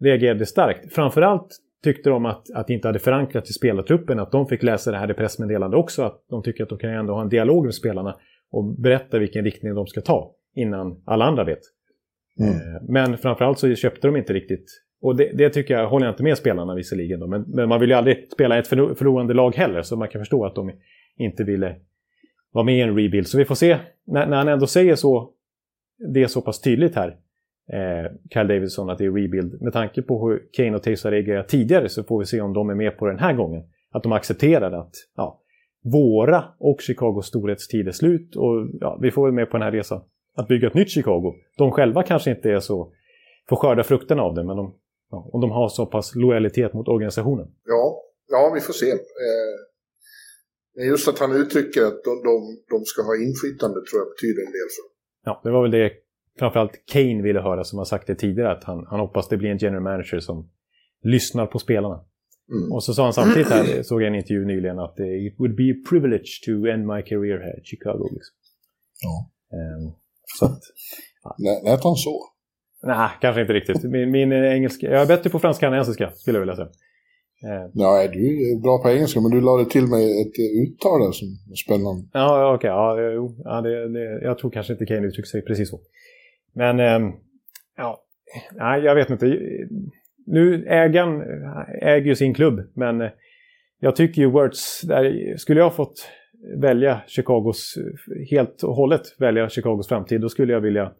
[0.00, 0.94] Reagerade starkt.
[0.94, 1.48] Framförallt
[1.84, 4.98] tyckte de att, att det inte hade förankrats i spelartruppen, att de fick läsa det
[4.98, 7.74] här i pressmeddelande också, att de tycker att de kan ändå ha en dialog med
[7.74, 8.16] spelarna
[8.50, 11.60] och berätta vilken riktning de ska ta innan alla andra vet.
[12.40, 12.52] Mm.
[12.54, 14.66] Eh, men framförallt så köpte de inte riktigt.
[15.02, 17.20] Och det, det, tycker jag, håller jag inte med spelarna visserligen.
[17.20, 20.20] Då, men, men, man vill ju aldrig spela ett förlorande lag heller, så man kan
[20.20, 20.72] förstå att de
[21.16, 21.76] inte ville
[22.52, 23.26] vara med i en rebuild.
[23.26, 25.30] Så vi får se, när, när han ändå säger så,
[26.14, 27.08] det är så pass tydligt här,
[27.72, 29.62] eh, Kyle Davidson, att det är rebuild.
[29.62, 32.52] Med tanke på hur Kane och Tays har reagerat tidigare så får vi se om
[32.52, 33.62] de är med på den här gången.
[33.90, 35.39] Att de accepterar att ja,
[35.84, 39.72] våra och Chicagos storhetstid är slut och ja, vi får väl med på den här
[39.72, 40.00] resan.
[40.34, 41.34] Att bygga ett nytt Chicago.
[41.56, 42.92] De själva kanske inte är så,
[43.48, 44.74] får skörda frukterna av det, men de,
[45.10, 47.46] ja, om de har så pass lojalitet mot organisationen.
[47.64, 48.90] Ja, ja vi får se.
[48.90, 54.40] Eh, just att han uttrycker att de, de, de ska ha inflytande tror jag betyder
[54.46, 54.92] en del för dem.
[55.24, 55.92] Ja, det var väl det
[56.38, 59.50] framförallt Kane ville höra som har sagt det tidigare, att han, han hoppas det blir
[59.50, 60.50] en general manager som
[61.02, 62.04] lyssnar på spelarna.
[62.50, 62.72] Mm.
[62.72, 65.70] Och så sa han samtidigt här, såg jag en intervju nyligen, att it would be
[65.72, 68.08] a privilege to end my career here in Chicago.
[68.12, 68.34] Liksom.
[69.02, 69.30] Ja.
[69.58, 69.92] Um,
[70.38, 70.60] så att,
[71.22, 71.60] ja.
[71.64, 72.24] Lät han så?
[72.82, 73.82] Nej, kanske inte riktigt.
[73.82, 76.68] Min, min engelska, jag är bättre på franska än engelska, skulle jag vilja säga.
[77.44, 77.70] Eh.
[77.72, 81.28] Nej, du är bra på engelska, men du lade till mig ett uttal där som
[81.50, 82.08] är spännande.
[82.12, 82.70] Ja, okej.
[82.70, 85.80] Okay, ja, ja, det, det, jag tror kanske inte Kane uttrycker sig precis så.
[86.52, 87.12] Men, ähm,
[87.76, 88.02] ja,
[88.52, 89.26] nej, jag vet inte.
[90.30, 91.22] Nu ägaren
[91.82, 93.10] äger ju sin klubb, men eh,
[93.80, 96.08] jag tycker ju Words, där, skulle jag fått
[96.56, 97.74] välja Chicagos,
[98.30, 100.92] helt och hållet välja Chicagos framtid, då skulle jag vilja...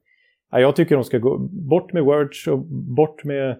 [0.51, 1.39] Ja, jag tycker de ska gå
[1.71, 2.59] bort med Words och
[2.97, 3.57] bort med,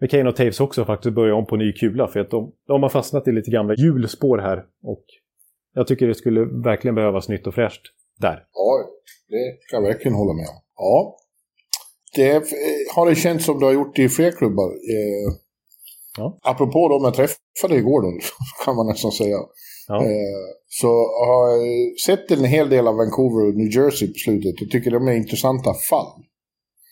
[0.00, 2.08] med Kane och Taves också faktiskt börja om på ny kula.
[2.08, 4.64] För att de, de har fastnat i lite gamla hjulspår här.
[4.82, 5.04] Och
[5.74, 7.82] jag tycker det skulle verkligen behövas nytt och fräscht
[8.20, 8.44] där.
[8.52, 8.84] Ja,
[9.28, 10.62] det kan jag verkligen hålla med om.
[10.76, 11.16] Ja,
[12.14, 12.44] det
[12.94, 14.70] har det känts som det har gjort i fler klubbar.
[14.70, 15.34] Eh,
[16.16, 16.38] ja.
[16.42, 18.18] Apropå de jag träffade igår då,
[18.64, 19.38] kan man nästan säga.
[19.88, 20.04] Ja.
[20.04, 20.88] Eh, så
[21.26, 24.90] har jag sett en hel del av Vancouver och New Jersey på slutet och tycker
[24.90, 26.12] de är intressanta fall.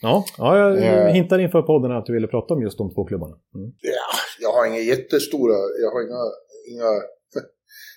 [0.02, 3.04] Ja, ja jag eh, hintade inför podden att du ville prata om just de två
[3.04, 3.37] klubbarna.
[3.54, 3.70] Mm.
[3.80, 6.24] Ja, jag har inga jättestora, jag har inga,
[6.72, 6.92] inga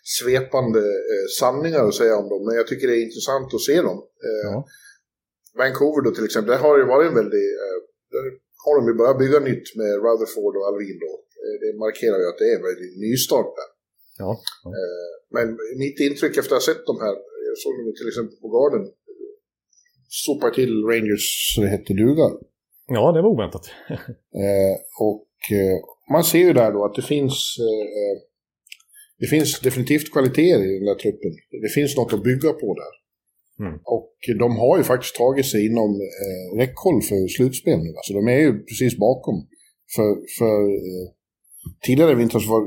[0.03, 3.81] svepande eh, sanningar att säga om dem, men jag tycker det är intressant att se
[3.81, 3.97] dem.
[4.27, 4.65] Eh, ja.
[5.61, 7.51] Vancouver då till exempel, där har det varit en väldigt...
[7.65, 7.77] Eh,
[8.13, 8.23] där
[8.65, 11.11] har de ju börjat bygga nytt med Rutherford och Alvin då.
[11.43, 13.69] Eh, det markerar ju att det är en väldigt nystart där.
[14.21, 14.31] Ja,
[14.63, 14.69] ja.
[14.77, 15.45] Eh, men
[15.83, 17.15] mitt intryck efter att ha sett de här,
[17.49, 18.83] jag såg dem till exempel på Garden,
[20.25, 22.27] sopar till Rangers så det hette duga.
[22.97, 23.65] Ja, det var oväntat.
[25.07, 25.27] och
[26.13, 27.35] man ser ju där då att det finns
[29.19, 31.31] det finns definitivt kvaliteter i den där truppen.
[31.65, 32.93] Det finns något att bygga på där.
[33.59, 33.73] Mm.
[33.83, 35.89] Och de har ju faktiskt tagit sig inom
[36.23, 37.89] eh, räckhåll för slutspel nu.
[37.97, 39.47] Alltså de är ju precis bakom.
[39.95, 40.57] För, för
[40.91, 41.05] eh,
[41.85, 42.61] tidigare vintras var,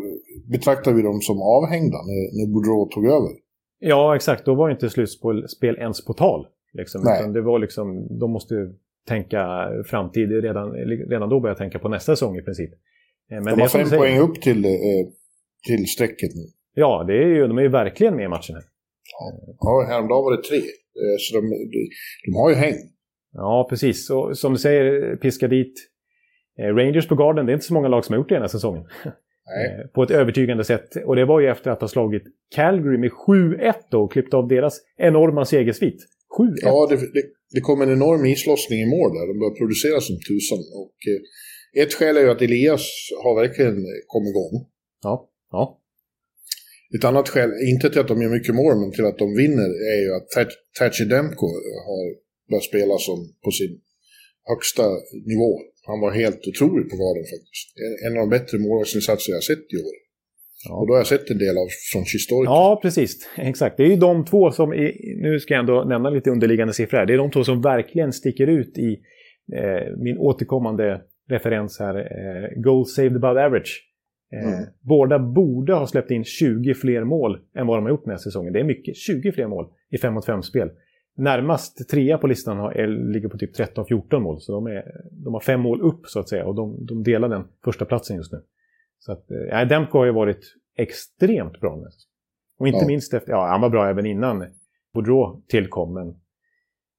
[0.51, 3.31] betraktade vi dem som avhängda när, när Boudreau tog över.
[3.79, 4.44] Ja, exakt.
[4.44, 6.46] Då var inte slutspel ens på tal.
[6.72, 7.01] Liksom.
[7.01, 8.55] Utan det var liksom, de måste
[9.09, 10.31] tänka framtid.
[10.31, 10.72] Redan,
[11.11, 12.70] redan då började jag tänka på nästa säsong i princip.
[13.31, 14.70] Eh, men de har fem poäng upp till, eh,
[15.66, 16.42] till strecket nu.
[16.75, 18.55] Ja, det är ju, de är ju verkligen med i matchen.
[18.55, 18.64] Här.
[19.59, 20.59] Ja, häromdagen var det tre.
[21.01, 21.81] Eh, så de, de,
[22.25, 22.77] de har ju häng.
[23.33, 24.11] Ja, precis.
[24.11, 25.75] Och som du säger, piska dit
[26.59, 27.47] Rangers på garden.
[27.47, 28.85] Det är inte så många lag som har gjort det den här säsongen.
[29.47, 29.90] Nej.
[29.95, 30.97] På ett övertygande sätt.
[31.07, 32.23] Och det var ju efter att ha slagit
[32.55, 35.99] Calgary med 7-1 då och klippt av deras enorma segersvit.
[36.38, 36.55] 7-1.
[36.62, 37.23] Ja, det, det,
[37.55, 39.27] det, kom en enorm islossning i mål där.
[39.27, 40.59] De började producera som tusan.
[40.83, 42.85] Och eh, ett skäl är ju att Elias
[43.23, 44.66] har verkligen kommit igång.
[45.03, 45.81] Ja, ja.
[46.94, 49.70] Ett annat skäl, inte till att de gör mycket mål, men till att de vinner,
[49.92, 50.29] är ju att
[50.79, 51.49] Thatcher Demko
[51.88, 52.05] har
[52.51, 53.72] börjat spela som på sin
[54.53, 54.87] högsta
[55.33, 55.51] nivå.
[55.90, 57.66] Han var helt otrolig på garden faktiskt.
[58.07, 59.96] En av de bättre målvaktsinsatser jag sett i år.
[60.68, 60.75] Ja.
[60.79, 62.46] Och då har jag sett en del av från Historic.
[62.46, 63.29] Ja, precis.
[63.37, 63.77] Exakt.
[63.77, 66.99] Det är ju de två som, är, nu ska jag ändå nämna lite underliggande siffror
[66.99, 67.07] här.
[67.07, 68.90] Det är de två som verkligen sticker ut i
[69.57, 71.94] eh, min återkommande referens här.
[71.96, 73.83] Eh, goal saved above average.
[74.33, 74.67] Mm.
[74.81, 78.19] Båda borde ha släppt in 20 fler mål än vad de har gjort den här
[78.19, 78.53] säsongen.
[78.53, 78.97] Det är mycket.
[78.97, 80.71] 20 fler mål i 5 mot 5-spel.
[81.17, 84.41] Närmast trea på listan har, är, ligger på typ 13-14 mål.
[84.41, 86.47] Så de, är, de har fem mål upp så att säga.
[86.47, 88.43] Och de, de delar den första platsen just nu.
[88.99, 91.87] Så att, eh, Demko har ju varit extremt bra nu.
[92.59, 92.87] Och inte ja.
[92.87, 94.47] minst efter, ja han var bra även innan
[94.95, 95.95] Boudreau tillkom.
[95.95, 96.15] Men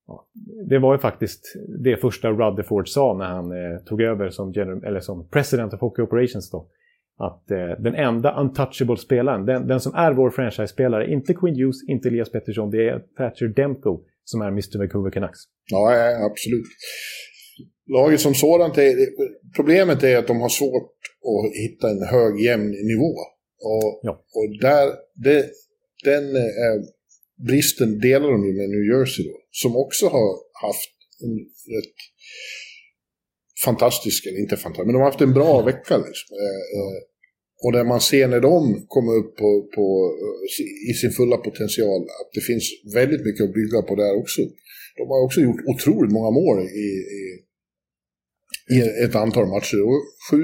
[0.08, 0.28] ja,
[0.70, 4.84] det var ju faktiskt det första Rutherford sa när han eh, tog över som, general,
[4.84, 6.52] eller som president of Hockey Operations.
[6.52, 6.68] Då,
[7.18, 12.08] att eh, den enda untouchable-spelaren, den, den, som är vår franchise-spelare, inte Quinn Hughes, inte
[12.08, 14.78] Elias Pettersson, det är Thatcher Demko som är Mr.
[14.78, 15.40] Vancouver Canucks.
[15.72, 15.82] Ja,
[16.32, 16.66] absolut.
[17.88, 18.96] Laget som sådant, är,
[19.56, 20.98] problemet är att de har svårt
[21.32, 23.12] att hitta en hög jämn nivå.
[23.72, 24.26] Och, ja.
[24.38, 25.50] och där, det,
[26.04, 26.78] den eh,
[27.48, 30.30] bristen delar de med New Jersey då, som också har
[30.68, 31.36] haft en
[31.76, 31.98] rätt
[33.66, 35.98] fantastisk, eller inte fantastisk, men de har haft en bra vecka.
[35.98, 36.28] Liksom.
[36.44, 36.98] Eh, eh,
[37.64, 39.86] och där man ser när de kommer upp på, på,
[40.92, 44.42] i sin fulla potential att det finns väldigt mycket att bygga på där också.
[44.98, 46.90] De har också gjort otroligt många mål i,
[47.20, 47.24] i,
[48.76, 49.82] i ett antal matcher.
[49.90, 50.00] Och
[50.32, 50.42] sju,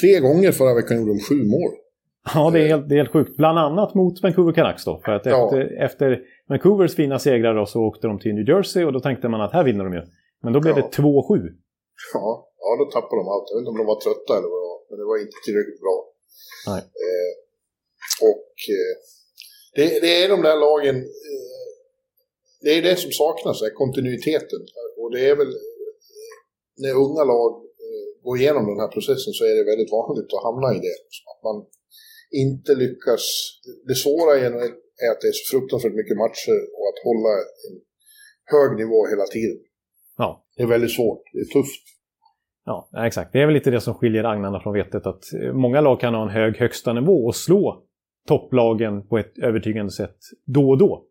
[0.00, 1.72] tre gånger förra veckan gjorde de sju mål.
[2.34, 3.36] Ja, det är helt, det är helt sjukt.
[3.36, 5.00] Bland annat mot Vancouver Canucks då.
[5.04, 5.84] För att efter, ja.
[5.84, 9.40] efter Vancouvers fina segrar då, så åkte de till New Jersey och då tänkte man
[9.40, 10.02] att här vinner de ju.
[10.42, 10.90] Men då blev ja.
[10.96, 11.48] det 2-7.
[12.14, 12.28] Ja,
[12.62, 13.46] ja, då tappade de allt.
[13.48, 15.38] Jag vet inte om de var trötta eller vad det var, men det var inte
[15.46, 15.96] tillräckligt bra.
[16.70, 16.82] Nej.
[17.04, 17.32] Eh,
[18.30, 18.94] och eh,
[19.76, 20.96] det, det, är de där lagen,
[21.30, 21.66] eh,
[22.64, 24.62] det är det som saknas, är kontinuiteten.
[25.00, 25.52] Och det är väl,
[26.82, 27.52] när unga lag
[27.86, 30.96] eh, går igenom den här processen så är det väldigt vanligt att hamna i det.
[31.32, 31.56] Att man
[32.44, 33.24] inte lyckas,
[33.88, 37.32] det svåra är att det är så fruktansvärt mycket matcher och att hålla
[37.66, 37.74] en
[38.54, 39.58] hög nivå hela tiden.
[40.16, 40.46] Ja.
[40.56, 41.82] Det är väldigt svårt, det är tufft.
[42.64, 43.32] Ja, exakt.
[43.32, 45.06] Det är väl lite det som skiljer agnarna från vetet.
[45.06, 47.82] Att eh, många lag kan ha en hög högsta nivå och slå
[48.28, 51.06] topplagen på ett övertygande sätt då och då.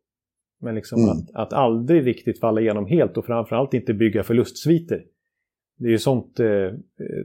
[0.61, 1.11] Men liksom mm.
[1.11, 5.05] att, att aldrig riktigt falla igenom helt och framförallt inte bygga förlustsviter.
[5.77, 6.73] Det är ju sånt eh, eh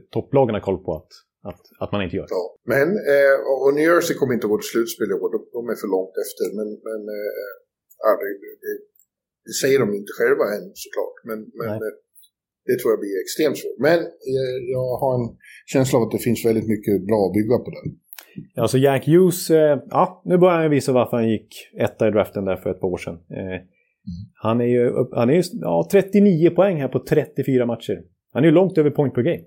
[0.09, 1.11] topplagen har koll på att,
[1.49, 2.27] att, att man inte gör.
[2.29, 2.57] Ja.
[2.73, 5.61] Men, eh, och New Jersey kommer inte att gå till slutspel i år, de, de
[5.73, 6.45] är för långt efter.
[6.57, 7.51] Men, men eh,
[8.03, 8.71] ja, det,
[9.51, 11.17] det, säger de inte själva än såklart.
[11.29, 11.79] Men, men
[12.67, 13.79] det tror jag blir extremt svårt.
[13.87, 13.99] Men
[14.31, 15.27] eh, jag har en
[15.73, 17.85] känsla av att det finns väldigt mycket bra att bygga på där.
[18.55, 21.47] Ja, så Jack Hughes, eh, ja, nu börjar han visa varför han gick
[21.79, 23.17] etta i draften där för ett par år sedan.
[23.29, 23.61] Eh, mm.
[24.33, 28.01] Han är ju, han är ju ja, 39 poäng här på 34 matcher.
[28.33, 29.43] Han är ju långt över point per game.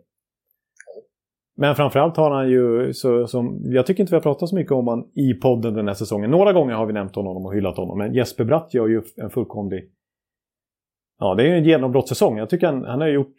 [1.57, 4.73] Men framförallt har han ju, så, som, jag tycker inte vi har pratat så mycket
[4.73, 6.31] om honom i podden den här säsongen.
[6.31, 7.99] Några gånger har vi nämnt honom och hyllat honom.
[7.99, 9.91] Men Jesper Bratt gör ju en fullkomlig
[11.19, 12.39] Ja, det är ju en genombrottssäsong.
[12.39, 13.37] Jag tycker han, han, har gjort...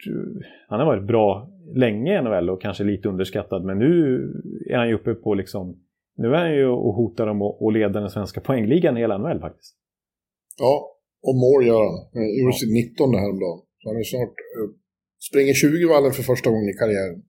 [0.67, 3.65] Han har varit bra länge i NHL och kanske lite underskattad.
[3.65, 3.93] Men nu
[4.69, 5.82] är han ju uppe på liksom...
[6.17, 9.39] Nu är han ju och hotar om att leda den svenska poängligan i hela NHL
[9.39, 9.75] faktiskt.
[10.58, 10.97] Ja,
[11.28, 11.97] och mål gör han.
[12.13, 13.60] Han gjorde sitt 19 häromdagen.
[13.80, 14.36] Så han är snart...
[15.30, 17.21] Springer 20-vallen för första gången i karriären.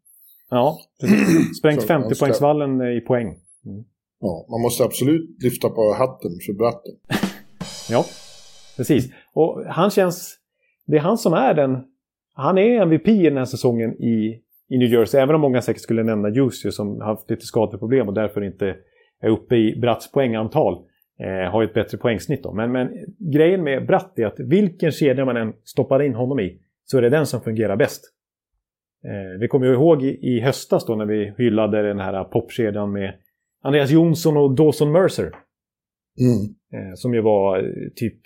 [0.51, 1.59] Ja, precis.
[1.59, 3.27] Sprängt 50-poängsvallen i poäng.
[3.67, 3.85] Mm.
[4.21, 6.93] Ja, man måste absolut lyfta på hatten för Bratten.
[7.91, 8.05] ja,
[8.77, 9.13] precis.
[9.33, 10.39] Och han känns...
[10.87, 11.85] Det är han som är den...
[12.35, 15.21] Han är MVP i den här säsongen i, i New Jersey.
[15.21, 18.77] Även om många säkert skulle nämna Jussi som haft lite skadeproblem och därför inte
[19.21, 20.85] är uppe i Bratts poängantal.
[21.21, 22.53] Eh, har ju ett bättre poängsnitt då.
[22.53, 26.59] Men, men grejen med Bratt är att vilken kedja man än stoppar in honom i
[26.85, 28.13] så är det den som fungerar bäst.
[29.07, 32.93] Eh, vi kommer ju ihåg i, i höstas då när vi hyllade den här popkedjan
[32.93, 33.15] med
[33.63, 35.33] Andreas Jonsson och Dawson Mercer.
[36.21, 36.55] Mm.
[36.73, 37.65] Eh, som ju var eh,
[37.97, 38.21] typ...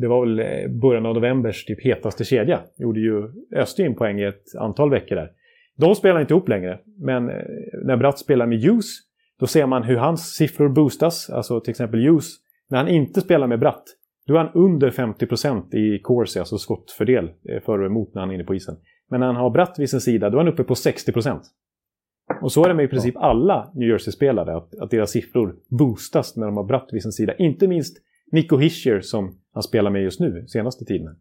[0.00, 2.60] Det var väl eh, början av novembers typ hetaste kedja.
[2.78, 3.22] Gjorde ju,
[3.56, 5.30] öste in poäng i ett antal veckor där.
[5.76, 6.80] De spelar inte ihop längre.
[6.98, 7.44] Men eh,
[7.84, 8.86] när Bratt spelar med Hughes
[9.40, 11.30] då ser man hur hans siffror boostas.
[11.30, 12.26] Alltså till exempel Hughes.
[12.70, 13.84] När han inte spelar med Bratt
[14.26, 17.30] då är han under 50% i corsi, alltså skottfördel
[17.64, 18.76] för och emot när han är inne på isen.
[19.10, 21.40] Men när han har Bratt vid sin sida, då är han uppe på 60%.
[22.42, 26.36] Och så är det med i princip alla New Jersey-spelare, att, att deras siffror boostas
[26.36, 27.34] när de har Bratt vid sin sida.
[27.36, 27.96] Inte minst
[28.32, 31.16] Nico Hischier som han spelar med just nu, senaste tiden.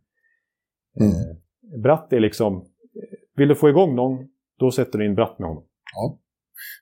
[1.00, 1.12] Mm.
[1.12, 2.56] Eh, Bratt är liksom...
[2.56, 2.62] eh,
[3.36, 4.28] Vill du få igång någon,
[4.60, 5.64] då sätter du in Bratt med honom.
[5.96, 6.20] Ja.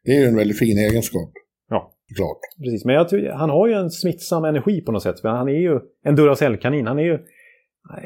[0.03, 1.31] Det är ju en väldigt fin egenskap.
[1.69, 1.93] Ja.
[2.17, 2.37] Klart.
[2.63, 5.19] Precis, men jag tror, han har ju en smittsam energi på något sätt.
[5.19, 6.87] För han är ju en Duracell-kanin.
[6.87, 7.19] Han är ju...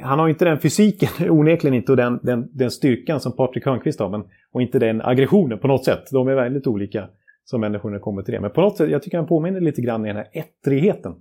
[0.01, 3.99] Han har inte den fysiken, onekligen inte, och den, den, den styrkan som Patrik Hörnqvist
[3.99, 4.09] har.
[4.09, 6.03] Men, och inte den aggressionen på något sätt.
[6.11, 7.09] De är väldigt olika
[7.43, 8.41] som människor när det kommer till det.
[8.41, 11.15] Men på något sätt, jag tycker han påminner lite grann i den här ettrigheten.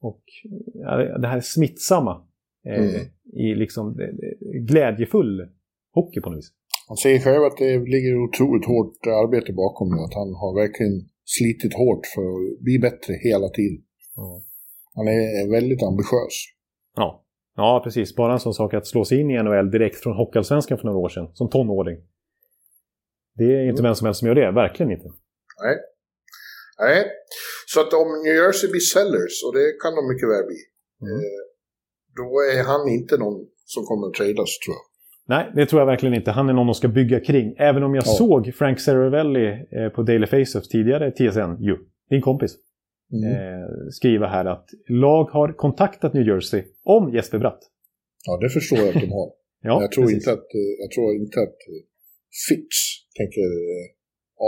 [0.00, 0.22] Och
[0.74, 2.22] ja, det här smittsamma.
[2.66, 3.06] Eh, Mm.
[3.32, 5.48] I liksom eh, glädjefull
[5.94, 6.52] hockey på något vis.
[6.88, 10.04] Han säger själv att det ligger otroligt hårt arbete bakom det.
[10.04, 13.82] Att han har verkligen slitit hårt för att bli bättre hela tiden.
[14.16, 14.42] Ja.
[14.94, 16.36] Han är väldigt ambitiös.
[16.96, 17.25] Ja.
[17.56, 18.14] Ja, precis.
[18.16, 20.98] Bara en sån sak att slå sig in i NHL direkt från Hockeyallsvenskan för några
[20.98, 21.98] år sedan, som tonåring.
[23.34, 25.08] Det är inte vem som helst som gör det, verkligen inte.
[25.64, 25.76] Nej.
[26.80, 27.04] Nej.
[27.66, 30.56] Så att om New Jersey blir sellers, och det kan de mycket väl bli,
[31.02, 31.12] Mm.
[31.16, 31.42] eh,
[32.16, 32.28] då
[32.60, 34.84] är han inte någon som kommer att tradas tror jag.
[35.28, 36.30] Nej, det tror jag verkligen inte.
[36.30, 37.54] Han är någon de ska bygga kring.
[37.58, 38.10] Även om jag Ja.
[38.18, 41.76] såg Frank Seravelli eh, på Daily Faceoffs tidigare, TSN, ju,
[42.10, 42.56] din kompis,
[43.12, 43.32] Mm.
[43.32, 47.58] eh, skriva här att lag har kontaktat New Jersey om Jesper Bratt.
[48.26, 49.30] Ja, det förstår jag att de har.
[49.62, 50.18] Ja, Men jag, tror precis.
[50.18, 51.82] inte att, eh, jag tror inte att eh,
[52.48, 52.76] Fitz
[53.18, 53.84] tänker eh,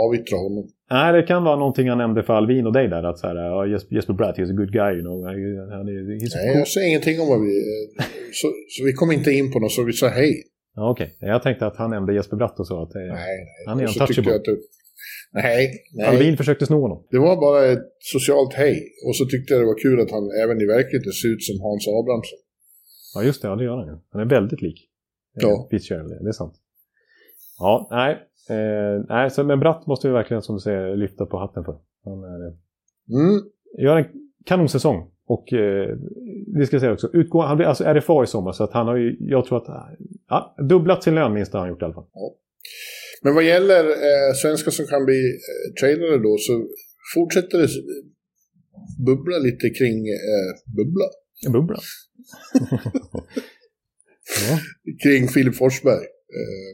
[0.05, 0.63] avyttra honom.
[0.91, 3.03] Nej, det kan vara någonting jag nämnde för Alvin och dig där.
[3.03, 5.17] Att så här, ja, Jesper, Bratt, he's a good guy, you know.
[5.25, 7.53] Han är, Nej, jag säger ingenting om vad vi...
[7.97, 10.33] eh, Så, så vi kommer inte in på något, så vi sa hej.
[10.75, 11.09] Ja, okej.
[11.19, 12.81] Jag tänkte att han nämnde Jesper Bratt och så.
[12.83, 13.37] Att, eh, Nej, nej.
[13.67, 14.31] Han är untouchable.
[14.31, 14.45] jag att
[15.33, 16.07] nej, nej.
[16.07, 17.03] Alvin försökte sno honom.
[17.11, 18.75] Det var bara ett socialt hej.
[19.07, 21.61] Och så tyckte jag det var kul att han även i verkligheten ser ut som
[21.61, 22.39] Hans Abrahamsson.
[23.15, 23.47] Ja, just det.
[23.47, 23.97] Ja, det gör han ju.
[24.11, 24.79] Han är väldigt lik.
[25.37, 25.67] eh, Ja.
[25.71, 26.53] Fitzgerald, det är sant.
[27.59, 28.11] Ja, nej.
[28.49, 31.77] Eh, nej så, men Bratt måste vi verkligen, som du säger, lyfta på hatten för.
[32.05, 32.53] Han är, eh,
[33.21, 33.41] Mm.
[33.77, 34.05] gör en
[34.45, 35.11] kanonsäsong.
[35.27, 35.95] Och eh,
[36.47, 38.87] det ska jag säga också, utgå, han blir alltså RFA i sommar så att han
[38.87, 39.95] har ju, jag tror att,
[40.29, 42.05] ja, dubblat sin lön minst har han gjort i alla fall.
[43.21, 46.67] Men vad gäller eh, svenskar som kan bli eh, trailare då så
[47.15, 47.67] fortsätter det
[49.05, 51.05] bubbla lite kring eh, bubbla.
[51.53, 51.79] Bubbla.
[54.49, 54.59] ja.
[55.03, 56.03] Kring Filip Forsberg.
[56.39, 56.71] Eh,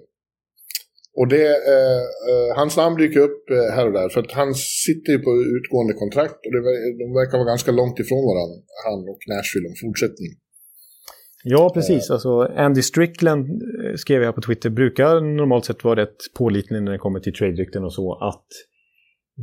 [1.19, 4.55] och det, eh, eh, hans namn dyker upp eh, här och där för att han
[4.85, 6.61] sitter ju på utgående kontrakt och det,
[7.01, 10.31] de verkar vara ganska långt ifrån varandra, han och Nashville om fortsättning.
[11.47, 12.09] Ja, precis.
[12.11, 16.91] Alltså, Andy Strickland eh, skrev jag på Twitter, brukar normalt sett vara rätt pålitlig när
[16.91, 18.45] det kommer till trade-rykten och så, att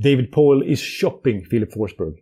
[0.04, 2.14] David Paul is shopping Philip Forsberg.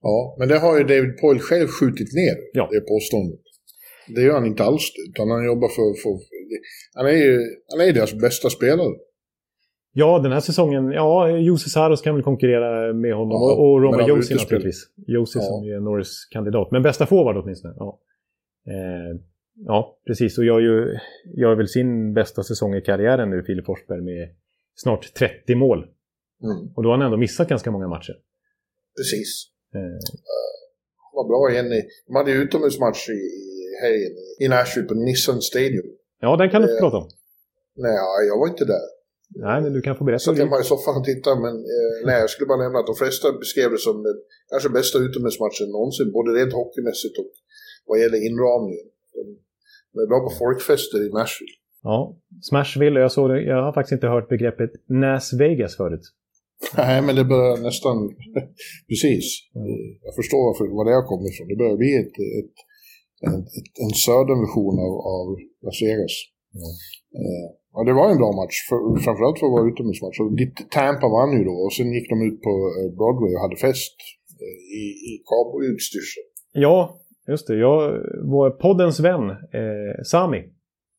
[0.00, 2.68] Ja, men det har ju David Poyle själv skjutit ner, Ja.
[2.72, 3.40] det påståendet.
[4.14, 6.02] Det gör han inte alls, utan han jobbar för...
[6.02, 6.18] för
[6.94, 8.92] han är ju han är ju deras bästa spelare.
[9.92, 13.30] Ja, den här säsongen, ja, Jussi Saros kan väl konkurrera med honom.
[13.32, 14.80] Ja, och och men Roma Josi naturligtvis.
[15.06, 15.42] Josi Ja.
[15.44, 16.68] som är Norris-kandidat.
[16.70, 17.74] Men bästa forward åtminstone.
[17.78, 18.00] Ja.
[18.66, 19.20] Eh,
[19.66, 20.38] ja, precis.
[20.38, 20.98] Och gör ju
[21.42, 24.28] gör väl sin bästa säsong i karriären nu, Filip Forsberg, med
[24.74, 25.78] snart 30 mål.
[25.78, 28.14] Mm, Och då har han ändå missat ganska många matcher.
[28.98, 29.30] precis.
[29.74, 29.98] Eh,
[31.16, 31.72] Vad bra igen.
[31.72, 33.20] i- De hade ju utomhusmatch i
[33.82, 35.86] helgen i Nashville på Nissan Stadium.
[36.20, 37.08] ja, den kan du få Eh, prata om.
[37.76, 37.98] Nej,
[38.30, 38.86] jag var inte där.
[39.46, 40.18] Nej, men du kan få berätta.
[40.28, 42.96] Satt hemma i soffan och tittade, men eh, nej, jag skulle bara nämna att de
[43.02, 44.16] flesta beskrev det som den
[44.50, 47.30] kanske bästa utomhusmatchen någonsin, både rent hockeymässigt och
[47.88, 48.86] vad gäller inramningen.
[49.92, 51.56] De- är bra på folkfester i Nashville.
[51.82, 51.98] Ja,
[52.48, 53.42] Smashville, jag såg det.
[53.42, 56.06] Jag har faktiskt inte hört begreppet Nas Vegas förut.
[56.76, 57.96] Nej, men det börjar nästan...
[58.90, 59.26] Precis.
[59.60, 59.88] Mm.
[60.06, 61.48] Jag förstår varför, var det jag kommer ifrån.
[61.52, 62.56] Det börjar bli ett, ett,
[63.26, 65.26] en, ett, en södernversion av, av
[65.64, 66.14] Las Vegas.
[66.58, 66.72] Mm.
[67.18, 70.18] Eh, ja, det var en bra match, för, framförallt för att vara utomhusmatch.
[70.76, 73.96] Tampa vann ju då och sen gick de ut på eh, Broadway och hade fest
[74.44, 76.26] eh, i, i cowboyutstyrsel.
[76.66, 76.78] Ja,
[77.28, 77.56] just det.
[77.56, 80.42] Jag, vår poddens vän, eh, Sami,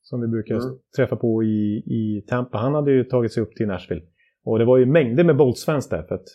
[0.01, 0.77] som vi brukar Mm.
[0.95, 4.01] träffa på i, i Tampa, han hade ju tagit sig upp till Nashville.
[4.45, 6.03] Och det var ju mängder med Bolts-fans där.
[6.03, 6.25] För att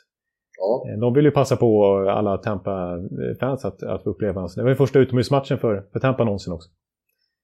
[0.59, 0.85] Ja.
[0.93, 4.55] Eh, De vill ju passa på alla Tampa-fans att, att få uppleva hans...
[4.55, 6.69] Det var ju första utomhusmatchen för, för Tampa någonsin också.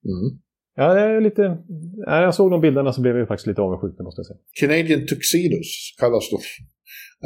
[0.04, 0.38] Mm.
[0.76, 1.58] Ja, det är lite...
[2.06, 4.38] Ja, jag såg de bilderna så blev jag ju faktiskt lite avundsjuk, måste jag säga.
[4.60, 6.38] Canadian Tuxedos kallas de.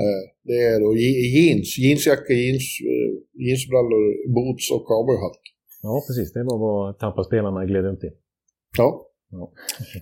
[0.03, 3.11] Eh, Det är då je- jeans, jeansjacka, jeans, eh,
[3.47, 4.05] jeansbrallor,
[4.37, 5.41] boots och cowboyhatt.
[5.83, 6.33] Ja, precis.
[6.33, 8.11] Det var vad Tampa-spelarna gled runt i.
[8.79, 9.07] Ja.
[9.31, 9.53] Ja.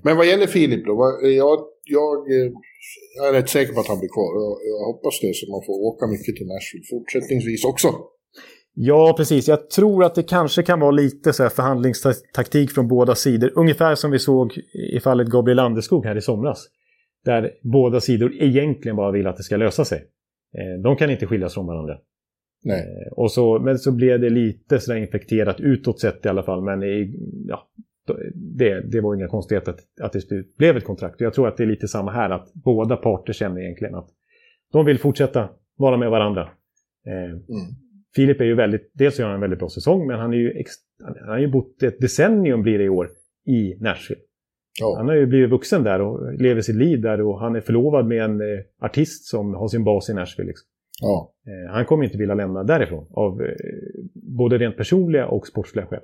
[0.05, 0.95] Men vad gäller Filip då?
[1.03, 1.59] vad- Jag,
[1.99, 2.49] jag, eh,
[3.16, 4.30] jag är rätt säker på att han blir kvar.
[4.45, 7.89] Jag, jag hoppas det så man får åka mycket till Nashville fortsättningsvis också.
[8.80, 9.49] Ja, precis.
[9.49, 13.53] Jag tror att det kanske kan vara lite så här förhandlingstaktik från båda sidor.
[13.55, 14.53] Ungefär som vi såg
[14.97, 16.66] i fallet Gabriel Landeskog här i somras.
[17.29, 19.99] Där båda sidor egentligen bara vill att det ska lösa sig.
[20.59, 21.99] Eh, De kan inte skiljas från varandra.
[22.64, 22.81] Nej.
[22.81, 26.62] Eh, Och så, men så blev det lite sådär infekterat utåt sett i alla fall.
[26.62, 27.14] Men i,
[27.49, 27.68] ja,
[28.35, 31.14] det, det var inga konstigheter att, att det blev ett kontrakt.
[31.14, 32.31] Och Jag tror att det är lite samma här.
[32.31, 34.09] Att båda parter känner egentligen att
[34.72, 36.43] de vill fortsätta vara med varandra.
[37.07, 37.74] Eh, Mm.
[38.16, 40.51] Filip är ju väldigt, dels gör han en väldigt bra säsong, men han är ju,
[40.51, 40.70] ex,
[41.05, 43.09] han har ju bott ett decennium blir det i år
[43.47, 44.20] i Nashville.
[44.81, 44.95] Ja.
[44.97, 48.07] Han har ju blivit vuxen där och lever sitt liv där och han är förlovad
[48.07, 50.49] med en eh, artist som har sin bas i Nashville.
[50.49, 50.68] Liksom.
[51.01, 51.33] Ja.
[51.47, 53.55] Eh, han kommer inte vilja lämna därifrån av eh,
[54.14, 56.01] både rent personliga och sportsliga skäl.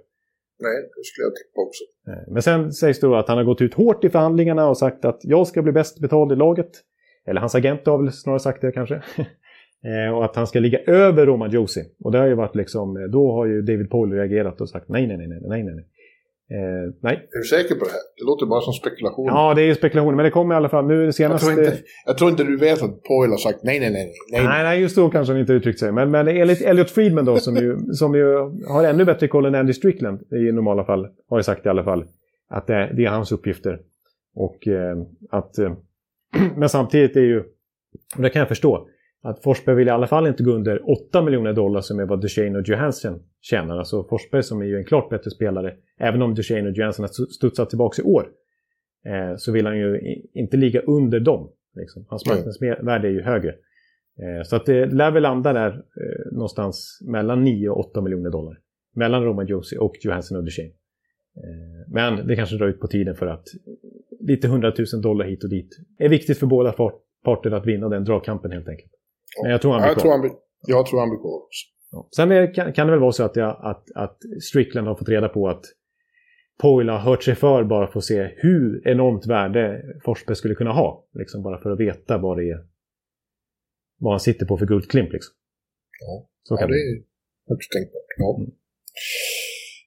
[0.60, 1.84] Nej, det skulle jag tippa också.
[2.32, 5.20] Men sen sägs det att han har gått ut hårt i förhandlingarna och sagt att
[5.22, 6.70] jag ska bli bäst betald i laget.
[7.26, 9.02] Eller hans agent har väl snarare sagt det kanske.
[10.14, 11.84] Och att han ska ligga över Roman Josi.
[12.04, 15.06] Och det har ju varit liksom, då har ju David Paul reagerat och sagt nej,
[15.06, 15.86] nej, nej, nej, nej, nej.
[16.50, 16.58] Nej.
[16.58, 17.28] Eh, nej.
[17.32, 18.00] Är du säker på det här?
[18.18, 19.26] Det låter bara som spekulation.
[19.26, 21.44] Ja, det är ju spekulationer, men det kommer i alla fall nu jag, senast...
[21.44, 24.44] tror inte, jag tror inte du vet att Poyle har sagt nej, nej, nej, nej.
[24.44, 25.92] Nej, nej, just då kanske han inte uttryckt sig.
[25.92, 28.34] Men, men enligt Elliot Friedman då, som ju, som ju
[28.68, 31.84] har ännu bättre koll än Andy Strickland i normala fall, har ju sagt i alla
[31.84, 32.04] fall
[32.48, 33.80] att det, det är hans uppgifter.
[34.34, 34.96] Och eh,
[35.30, 35.58] att...
[35.58, 35.72] Eh,
[36.56, 37.40] men samtidigt är ju,
[38.16, 38.88] och det kan jag förstå,
[39.24, 42.20] att Forsberg vill i alla fall inte gå under 8 miljoner dollar som är vad
[42.20, 43.78] Duchene och Johansson tjänar.
[43.78, 47.26] Alltså Forsberg som är ju en klart bättre spelare, även om Duchene och Johansson har
[47.26, 48.28] studsat tillbaka i år,
[49.06, 50.00] eh, så vill han ju
[50.34, 51.50] inte ligga under dem.
[51.76, 52.04] Liksom.
[52.08, 52.36] Hans Nej.
[52.36, 53.48] marknadsvärde är ju högre.
[54.22, 58.30] Eh, Så att det lär väl landa där eh, någonstans mellan 9 och 8 miljoner
[58.30, 58.58] dollar.
[58.96, 60.68] Mellan Roman Josi och Johansson och Duchene.
[61.36, 63.44] Eh, Men det kanske drar ut på tiden för att
[64.20, 65.68] lite 100 000 dollar hit och dit
[65.98, 68.90] är viktigt för båda part- parter att vinna den dragkampen helt enkelt.
[69.42, 70.02] Men jag tror han blir jag, kvar.
[70.02, 70.32] tror han blir,
[70.66, 71.64] jag tror han blir kvar också.
[71.92, 72.08] Ja.
[72.16, 75.08] Sen är, kan, kan det väl vara så att, jag, att, att Strickland har fått
[75.08, 75.64] reda på att
[76.62, 80.72] Poyle har hört sig för bara för att se hur enormt värde Forsberg skulle kunna
[80.72, 81.06] ha.
[81.14, 82.58] Liksom bara för att veta vad det är.
[83.98, 85.34] Vad han sitter på för guldklimp liksom.
[86.00, 86.28] Ja.
[86.42, 86.80] Så Ja, kan det det.
[86.80, 87.02] är
[87.48, 88.02] högst tänkbart.
[88.18, 88.36] Ja.
[88.38, 88.50] Mm.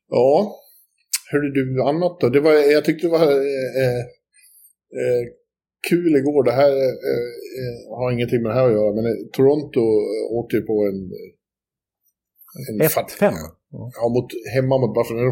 [0.10, 0.56] ja.
[1.32, 2.30] Hörde du annat då?
[2.30, 4.00] Det var, jag tyckte det var eh,
[5.02, 5.24] eh,
[5.90, 6.42] kul igår.
[6.50, 6.94] Det här eh,
[7.60, 9.84] eh, har ingenting med det här att göra, men eh, Toronto
[10.14, 11.00] eh, åkte ju på en...
[12.70, 13.34] en 1-5.
[13.76, 13.84] Ja.
[14.00, 15.20] Ja, mot, hemma mot Buffalo.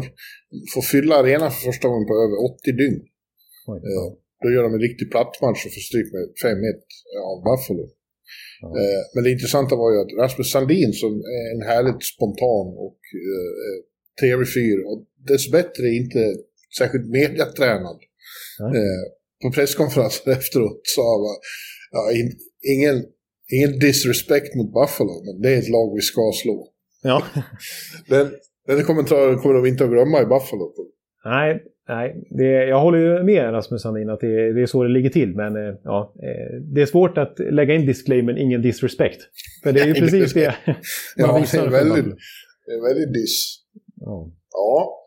[0.74, 3.00] får fylla arenan för första gången på över 80 dygn.
[3.72, 3.78] Oj.
[3.90, 4.06] Eh,
[4.42, 6.56] Då gör de en riktig plattmatch och får stryk med 5-1
[7.30, 7.84] av Buffalo.
[8.62, 8.68] Ja.
[8.80, 13.00] Eh, Men det intressanta var ju att Rasmus Sandin som är en härligt spontan och
[13.30, 13.76] eh,
[14.20, 14.98] trevlig fyr och
[15.30, 16.20] dessbättre inte
[16.78, 17.98] särskilt mediatränad.
[18.60, 18.70] Nej.
[18.80, 19.04] Eh,
[19.46, 21.22] På presskonferensen efteråt sa han
[21.96, 22.28] ja, in,
[22.74, 22.96] ingen,
[23.54, 26.68] ingen disrespect mot Buffalo, men det är ett lag vi ska slå.
[27.02, 27.22] Ja.
[28.08, 28.30] Den,
[28.66, 30.72] den kommentaren kommer de inte att glömma i Buffalo.
[31.24, 32.26] nej, nej.
[32.30, 35.34] Det, jag håller ju med Rasmus Sandin att det, det är så det ligger till.
[35.36, 39.20] Men eh, ja, eh, det är svårt att lägga in disclaimer, ingen disrespect.
[39.62, 40.76] För det är ju Nej, precis det- det
[41.16, 42.04] Ja, man det visar är för väldigt,
[42.66, 43.62] det är väldigt diss.
[44.00, 44.30] Ja.
[44.52, 45.02] Ja,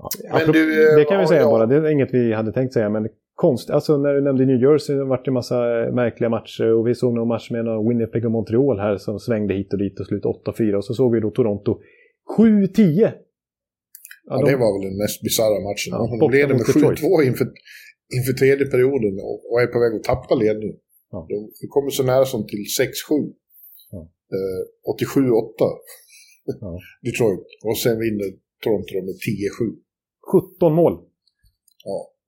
[0.00, 1.50] Ja, Men apropå- du, eh, det kan vi ja, säga ja.
[1.50, 2.90] bara, det är inget vi hade tänkt säga.
[2.90, 3.08] Men
[3.44, 6.66] konst, alltså när du nämnde New Jersey det vart det en massa eh, märkliga matcher.
[6.76, 10.00] Och vi såg någon match med Winnipeg och Montreal här som svängde hit och dit
[10.00, 10.74] och slutade 8-4.
[10.74, 11.70] Och så såg vi då Toronto
[12.38, 13.12] 7-10.
[14.30, 15.90] Ja, de- det var väl den mest bisarra matchen.
[15.96, 16.98] Ja, borta leder med mot Detroit.
[17.00, 17.46] 7-2 inför,
[18.16, 20.76] inför tredje perioden och, är på väg att tappa ledningen.
[21.12, 21.18] Ja.
[21.32, 23.32] De, de kommer så nära som till 6-7.
[23.94, 24.00] Ja.
[24.36, 24.62] Eh,
[24.94, 25.70] 87-8
[26.64, 26.70] Ja.
[27.06, 27.46] Detroit.
[27.66, 28.28] Och sen vinner
[28.64, 29.76] Toronto med 10-7.
[30.32, 30.94] 17 mål.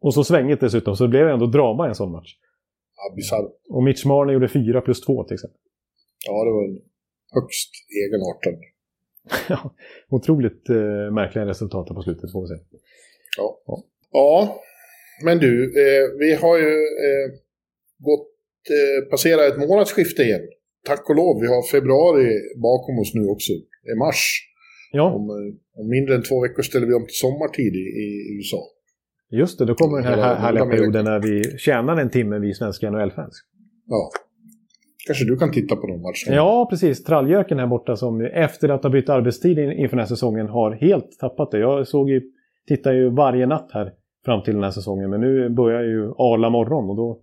[0.01, 2.31] Ja, Och så svängigt dessutom, så det blev ändå drama i en sån match.
[2.97, 3.51] ja bisarrt.
[3.69, 5.61] Och Mitch Marner gjorde 4 plus 2 till exempel.
[6.27, 6.81] Ja, det var en
[7.35, 7.71] högst
[8.05, 8.57] egenartad.
[9.49, 9.75] Ja,
[10.09, 12.55] Otroligt eh, märkliga resultat på slutet får vi se.
[14.11, 14.61] Ja,
[15.25, 16.73] men du, eh, vi har ju
[17.07, 17.27] eh,
[17.99, 18.33] gått,
[18.77, 20.41] eh, passerat ett månadsskifte igen.
[20.85, 22.29] Tack och lov, vi har februari
[22.63, 23.53] bakom oss nu också.
[23.85, 24.23] Det är mars.
[24.93, 28.07] Ja, Om, eh, om mindre än två veckor ställer vi om till sommartid i, i
[28.37, 28.63] USA.
[29.31, 29.65] Just det.
[29.65, 32.91] Då kommer den här Hela här härliga perioden när vi tjänar en timme, vi svenska
[32.91, 33.43] NHL-fans.
[33.87, 34.11] Ja.
[35.07, 36.25] Kanske du kan titta på någon match?
[36.27, 37.05] Ja, precis.
[37.05, 41.19] Tralljöken här borta som efter att ha bytt arbetstid inför den här säsongen har helt
[41.21, 41.59] tappat det.
[41.59, 42.23] Jag såg ju,
[42.69, 43.93] tittar ju varje natt här
[44.25, 45.11] fram till den här säsongen.
[45.11, 47.21] Men nu börjar ju Arla morgon och då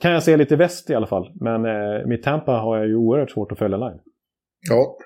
[0.00, 1.32] kan jag se lite väst i alla fall.
[1.34, 3.98] Men eh, mitt Tampa har jag ju oerhört svårt att följa live.
[4.70, 4.96] Ja.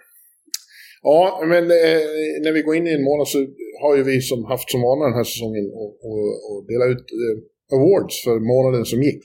[1.11, 1.21] Ja,
[1.53, 2.01] men eh,
[2.45, 3.39] när vi går in i en månad så
[3.83, 5.65] har ju vi som haft som vana den här säsongen
[6.53, 7.35] att dela ut eh,
[7.77, 9.25] awards för månaden som gick.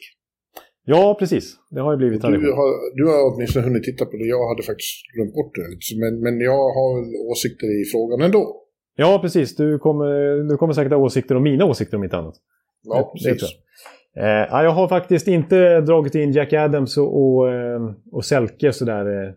[0.93, 1.45] Ja, precis.
[1.69, 2.45] Det har ju blivit tradition.
[2.45, 2.69] Du har,
[2.99, 4.25] du har åtminstone hunnit titta på det.
[4.35, 5.67] Jag hade faktiskt glömt bort det.
[6.03, 8.43] Men, men jag har väl åsikter i frågan ändå.
[8.95, 9.55] Ja, precis.
[9.55, 10.09] Du kommer,
[10.49, 12.35] du kommer säkert ha åsikter om mina åsikter om inte annat.
[12.83, 13.43] Ja, precis.
[14.17, 19.05] Eh, jag har faktiskt inte dragit in Jack Adams och, och, eh, och Selke sådär
[19.05, 19.33] eh,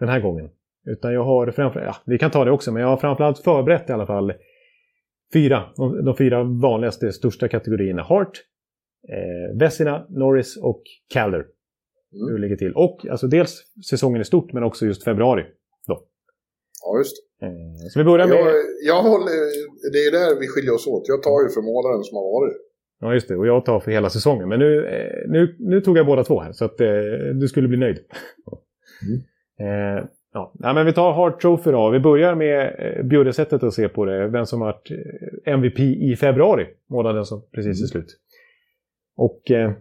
[0.00, 0.48] den här gången.
[0.86, 3.90] Utan jag har framför, ja, vi kan ta det också, men jag har framförallt förberett
[3.90, 4.32] i alla fall
[5.32, 8.02] fyra, de, de fyra vanligaste, största kategorierna.
[8.02, 8.42] Hart,
[9.08, 11.38] eh, Vessina, Norris och Calder.
[11.38, 12.28] Mm.
[12.28, 12.72] Hur det ligger till.
[12.72, 15.44] Och alltså dels säsongen i stort, men också just februari.
[15.86, 16.02] Då.
[16.84, 17.16] Ja, just.
[17.42, 18.36] Eh, så vi börjar med...
[18.36, 18.54] Jag,
[18.86, 19.26] jag håller,
[19.92, 21.08] det är där vi skiljer oss åt.
[21.08, 22.56] Jag tar ju för månaden som har varit.
[23.00, 23.36] Ja, just det.
[23.36, 24.48] Och jag tar för hela säsongen.
[24.48, 26.86] Men nu, eh, nu, nu tog jag båda två här, så att eh,
[27.40, 27.98] du skulle bli nöjd.
[29.02, 29.98] Mm.
[29.98, 30.52] Eh, ja.
[30.58, 30.72] ja.
[30.72, 31.90] men vi tar Hart Trophy då.
[31.90, 34.28] Vi börjar med eh, bjudesättet att se på det.
[34.28, 37.88] Vem som varit eh, MVP i februari, månaden som precis är mm.
[37.88, 38.18] slut.
[39.16, 39.72] Och eh,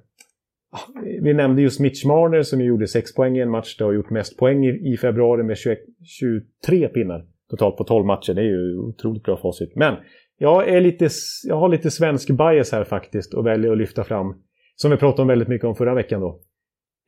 [1.21, 3.77] vi nämnde just Mitch Marner som gjorde 6 poäng i en match.
[3.77, 8.05] Det har gjort mest poäng i, i februari med 21, 23 pinnar totalt på 12
[8.05, 8.33] matcher.
[8.33, 9.75] Det är ju otroligt bra facit.
[9.75, 9.95] Men
[10.37, 11.09] jag, är lite,
[11.47, 14.35] jag har lite svensk bias här faktiskt och väljer att lyfta fram,
[14.75, 16.39] som vi pratade om väldigt mycket om förra veckan då,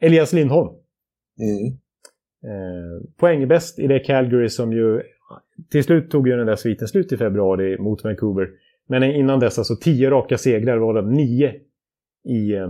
[0.01, 0.69] Elias Lindholm.
[1.39, 1.77] Mm.
[2.43, 5.01] Eh, poängbäst i det Calgary som ju
[5.71, 8.49] till slut tog ju den där sviten slut i februari mot Vancouver.
[8.87, 11.53] Men innan dess alltså 10 raka segrar varav 9
[12.25, 12.67] i, eh,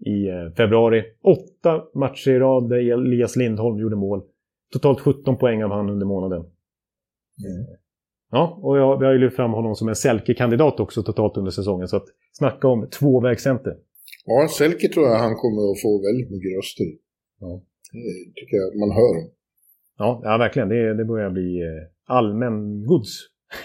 [0.00, 1.04] i eh, februari.
[1.22, 4.22] Åtta matcher i rad där Elias Lindholm gjorde mål.
[4.72, 6.40] Totalt 17 poäng av han under månaden.
[6.40, 7.66] Mm.
[8.30, 11.50] Ja, och jag, vi har ju lyft fram honom som en Selke-kandidat också totalt under
[11.50, 11.88] säsongen.
[11.88, 13.76] Så att snacka om tvåvägscenter.
[14.24, 16.86] Ja, Selke tror jag han kommer att få väldigt mycket röster.
[17.40, 17.62] Ja.
[18.34, 19.14] Tycker jag man hör.
[19.98, 20.68] Ja, ja verkligen.
[20.68, 23.12] Det, det börjar bli eh, allmän gods.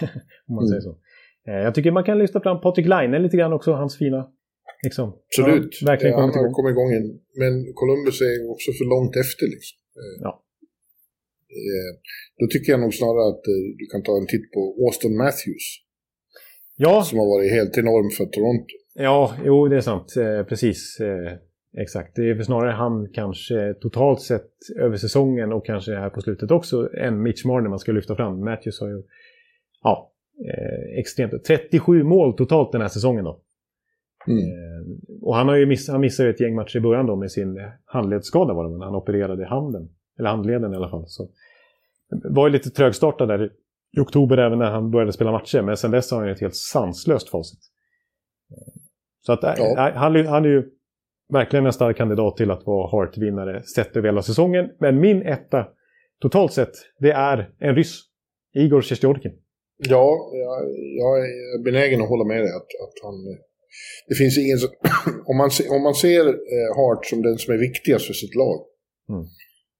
[0.48, 0.68] om man mm.
[0.68, 0.98] säger så.
[1.44, 4.32] Jag tycker man kan lyfta fram Patrik Laine lite grann också, hans fina
[4.82, 5.06] Liksom.
[5.28, 5.72] Absolut.
[5.80, 6.52] Ja, verkligen kommit igång.
[6.52, 7.06] Kom igång in.
[7.42, 9.46] Men Columbus är också för långt efter.
[9.54, 9.76] Liksom.
[10.00, 10.32] Eh, ja.
[11.60, 11.90] Eh,
[12.38, 15.66] då tycker jag nog snarare att eh, du kan ta en titt på Austin Matthews.
[16.76, 16.94] Ja.
[17.08, 18.74] Som har varit helt enorm för Toronto.
[18.94, 20.08] Ja, jo det är sant.
[20.48, 20.98] precis.
[21.78, 22.16] Exakt.
[22.16, 26.50] Det är för snarare han kanske totalt sett över säsongen och kanske här på slutet
[26.50, 28.44] också än Mitch Marner man ska lyfta fram.
[28.44, 29.02] Matthews har ju
[29.82, 30.12] ja,
[30.98, 31.44] extremt...
[31.44, 33.40] 37 mål totalt den här säsongen då.
[34.26, 34.44] Mm.
[34.44, 34.86] Eh,
[35.22, 37.60] och han, har ju miss, han missade ett gäng matcher i början då med sin
[37.84, 39.88] handledsskada var det när han opererade handen.
[40.18, 41.04] Eller handleden i alla fall.
[41.06, 41.28] Så
[42.24, 43.50] var ju lite trögstartad där
[43.96, 45.62] i oktober även när han började spela matcher.
[45.62, 47.60] Men sen dess har han ju ett helt sanslöst facit.
[49.20, 49.74] Så att, ja.
[49.94, 50.70] han, han är ju
[51.32, 54.70] verkligen en stark kandidat till att vara Hart-vinnare sett över hela säsongen.
[54.80, 55.66] Men min etta
[56.22, 58.00] totalt sett, det är en ryss.
[58.54, 59.32] Igor Sjestjorkin.
[59.78, 60.58] Ja, jag,
[61.00, 63.14] jag är benägen att hålla med dig att, att han
[64.08, 64.68] det finns ingen som,
[65.30, 68.66] om, man, om man ser eh, Hart som den som är viktigast för sitt lag
[69.08, 69.24] mm.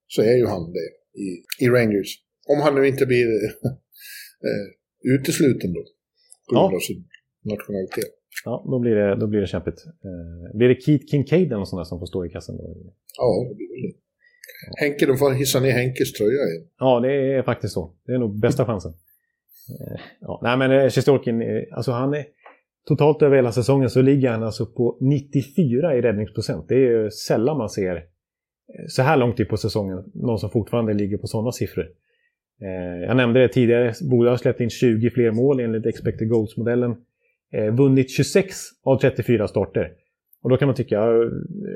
[0.06, 0.88] så är ju han det
[1.26, 1.28] i,
[1.64, 2.10] i Rangers.
[2.48, 3.26] Om han nu inte blir
[4.48, 4.66] eh,
[5.14, 5.84] utesluten då.
[6.48, 7.04] På grund av sin
[7.44, 8.12] nationalitet.
[8.44, 9.84] Ja, då blir det, då blir det kämpigt.
[9.86, 12.76] Eh, blir det Keith Kincaid eller något sånt där som får stå i kassen då?
[13.18, 13.94] Ja, det blir det.
[14.80, 16.66] Henke, de får hissa ner Henkes tröja igen.
[16.78, 17.92] Ja, det är faktiskt så.
[18.06, 18.92] Det är nog bästa chansen.
[19.80, 22.24] Eh, ja, nej, men Sjestjorkin, eh, alltså han är
[22.88, 26.68] Totalt över hela säsongen så ligger han alltså på 94 i räddningsprocent.
[26.68, 28.02] Det är ju sällan man ser eh,
[28.88, 31.86] så här långt in på säsongen någon som fortfarande ligger på sådana siffror.
[32.62, 36.96] Eh, jag nämnde det tidigare, Boda har släppt in 20 fler mål enligt expected goals-modellen.
[37.52, 39.92] Eh, vunnit 26 av 34 starter.
[40.42, 41.32] Och då kan man tycka att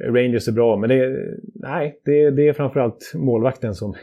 [0.08, 1.16] Rangers är bra, men det,
[1.54, 3.94] nej, det, det är framförallt målvakten som,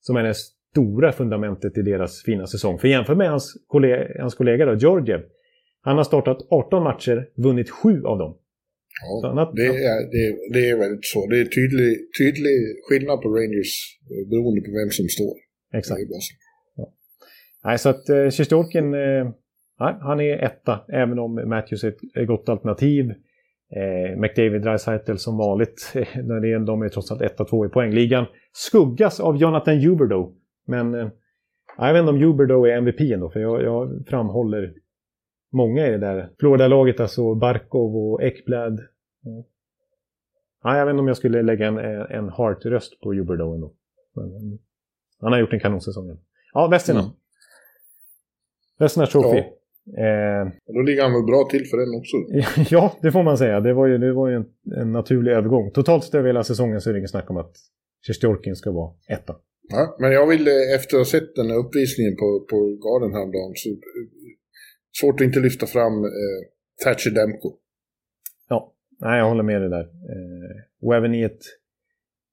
[0.00, 2.78] som är det stora fundamentet i deras fina säsong.
[2.78, 5.20] För jämför med hans kollega, hans kollega då, Georgiev,
[5.80, 8.38] han har startat 18 matcher, vunnit 7 av dem.
[9.02, 10.24] Ja, annat, det, är, det,
[10.54, 11.26] det är väldigt så.
[11.26, 12.56] Det är tydlig, tydlig
[12.88, 13.72] skillnad på Rangers
[14.10, 15.34] eh, beroende på vem som står.
[15.78, 16.00] Exakt.
[16.76, 16.92] Ja.
[17.64, 18.30] Nej, så att eh,
[18.94, 19.32] eh,
[19.78, 23.14] han är etta, även om Matthews är ett gott alternativ.
[23.70, 28.26] Eh, McDavid Dreisaitl som vanligt, när det är, de är trots allt 1-2 i poängligan.
[28.52, 30.32] Skuggas av Jonathan Huberdo.
[30.66, 31.08] Men eh,
[31.78, 34.74] jag vet inte om Huberdo är MVP ändå, för jag, jag framhåller
[35.52, 38.80] många i det där Florida-laget, alltså Barkov och Ekblad.
[40.62, 43.72] ja, jag vet inte om jag skulle lägga en, en Hart-röst på Huberdo ändå.
[44.14, 44.58] Men,
[45.20, 46.18] han har gjort en kanonsäsong.
[46.52, 47.00] Ja, Westerna.
[47.00, 47.12] Mm.
[48.78, 49.38] Westerna Trophy.
[49.38, 49.44] Ja.
[49.86, 52.16] Eh, då ligger han väl bra till för den också?
[52.74, 53.60] ja, det får man säga.
[53.60, 54.46] Det var ju, det var ju en,
[54.80, 55.70] en naturlig övergång.
[55.70, 57.52] Totalt sett över hela säsongen så är det inget snack om att
[58.06, 59.36] Sjestjorkin ska vara etta.
[59.68, 63.14] Ja, men jag vill eh, efter att ha sett den här uppvisningen på, på garden
[63.14, 63.76] häromdagen så eh,
[65.00, 66.40] svårt att inte lyfta fram eh,
[66.84, 67.52] Thatcher Demko.
[68.48, 69.84] Ja, nej, jag håller med dig där.
[69.84, 71.42] Eh, och även i ett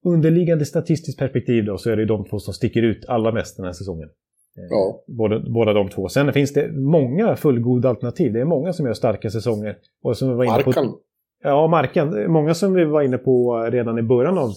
[0.04, 3.66] underliggande statistiskt perspektiv då så är det de två som sticker ut allra mest den
[3.66, 4.08] här säsongen.
[4.58, 5.04] Eh, ja.
[5.06, 6.08] Båda, båda de två.
[6.08, 8.32] Sen finns det många fullgoda alternativ.
[8.32, 9.76] Det är många som gör starka säsonger.
[10.02, 10.88] Och som vi var inne Markan.
[10.88, 10.98] På,
[11.42, 12.32] ja, Markan.
[12.32, 14.50] Många som vi var inne på redan i början av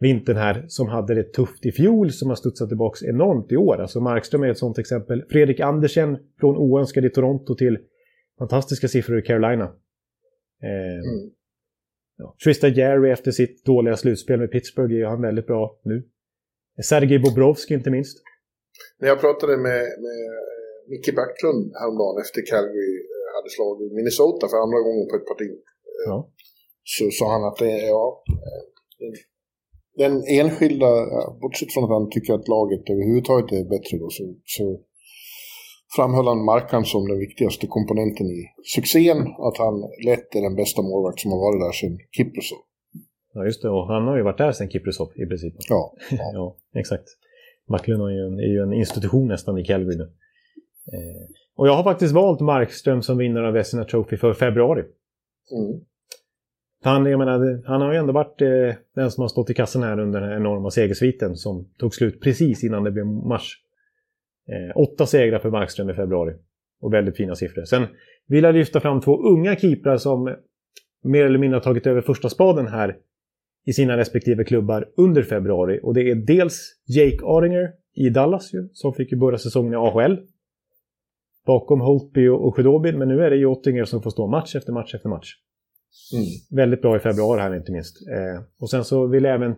[0.00, 3.80] vintern här som hade det tufft i fjol som har studsat tillbaka enormt i år.
[3.80, 5.24] Alltså Markström är ett sånt exempel.
[5.30, 7.78] Fredrik Andersen från oönskad i Toronto till
[8.38, 9.64] fantastiska siffror i Carolina.
[10.62, 11.30] Eh, mm.
[12.16, 12.36] ja.
[12.44, 16.02] Trista Jerry efter sitt dåliga slutspel med Pittsburgh är han väldigt bra nu.
[16.82, 18.18] Sergej Bobrovski inte minst.
[19.00, 20.20] När jag pratade med, med
[20.90, 25.50] Micke Backlund häromdagen efter Calgary eh, hade slagit Minnesota för andra gången på ett parti.
[26.06, 26.18] Ja.
[26.94, 28.04] Så sa han att det, ja,
[29.00, 29.12] den,
[30.02, 30.90] den enskilda,
[31.42, 34.24] bortsett från att han tycker att laget överhuvudtaget är bättre då, så,
[34.56, 34.64] så
[35.96, 38.40] framhöll han Markan som den viktigaste komponenten i
[38.76, 39.20] succén.
[39.46, 39.74] Att han
[40.08, 42.62] lätt är den bästa målvakt som har varit där sedan Kiprusov.
[43.34, 43.70] Ja, just det.
[43.76, 45.54] Och han har ju varit där sedan Kiprusov i princip.
[45.68, 45.94] Ja.
[46.10, 47.08] Ja, ja exakt.
[47.68, 50.02] Backlund är ju, en, är ju en institution nästan i Calgary nu.
[50.92, 54.80] Eh, och jag har faktiskt valt Markström som vinnare av Vesina Trophy för februari.
[54.80, 55.80] Mm.
[56.84, 59.82] Han, jag menar, han har ju ändå varit eh, den som har stått i kassan
[59.82, 63.62] här under den här enorma segersviten som tog slut precis innan det blev mars.
[64.48, 66.34] Eh, åtta segrar för Markström i februari.
[66.80, 67.64] Och väldigt fina siffror.
[67.64, 67.86] Sen
[68.26, 70.36] vill jag lyfta fram två unga keeprar som
[71.04, 72.96] mer eller mindre har tagit över första spaden här
[73.68, 75.80] i sina respektive klubbar under februari.
[75.82, 79.76] Och det är dels Jake Aringer i Dallas ju, som fick ju börja säsongen i
[79.76, 80.18] AHL.
[81.46, 84.94] Bakom Holtby och Sjödobin, men nu är det Jottinger som får stå match efter match
[84.94, 85.34] efter match.
[86.12, 86.24] Mm.
[86.50, 88.08] Väldigt bra i februari här inte minst.
[88.08, 89.54] Eh, och sen så vill jag även,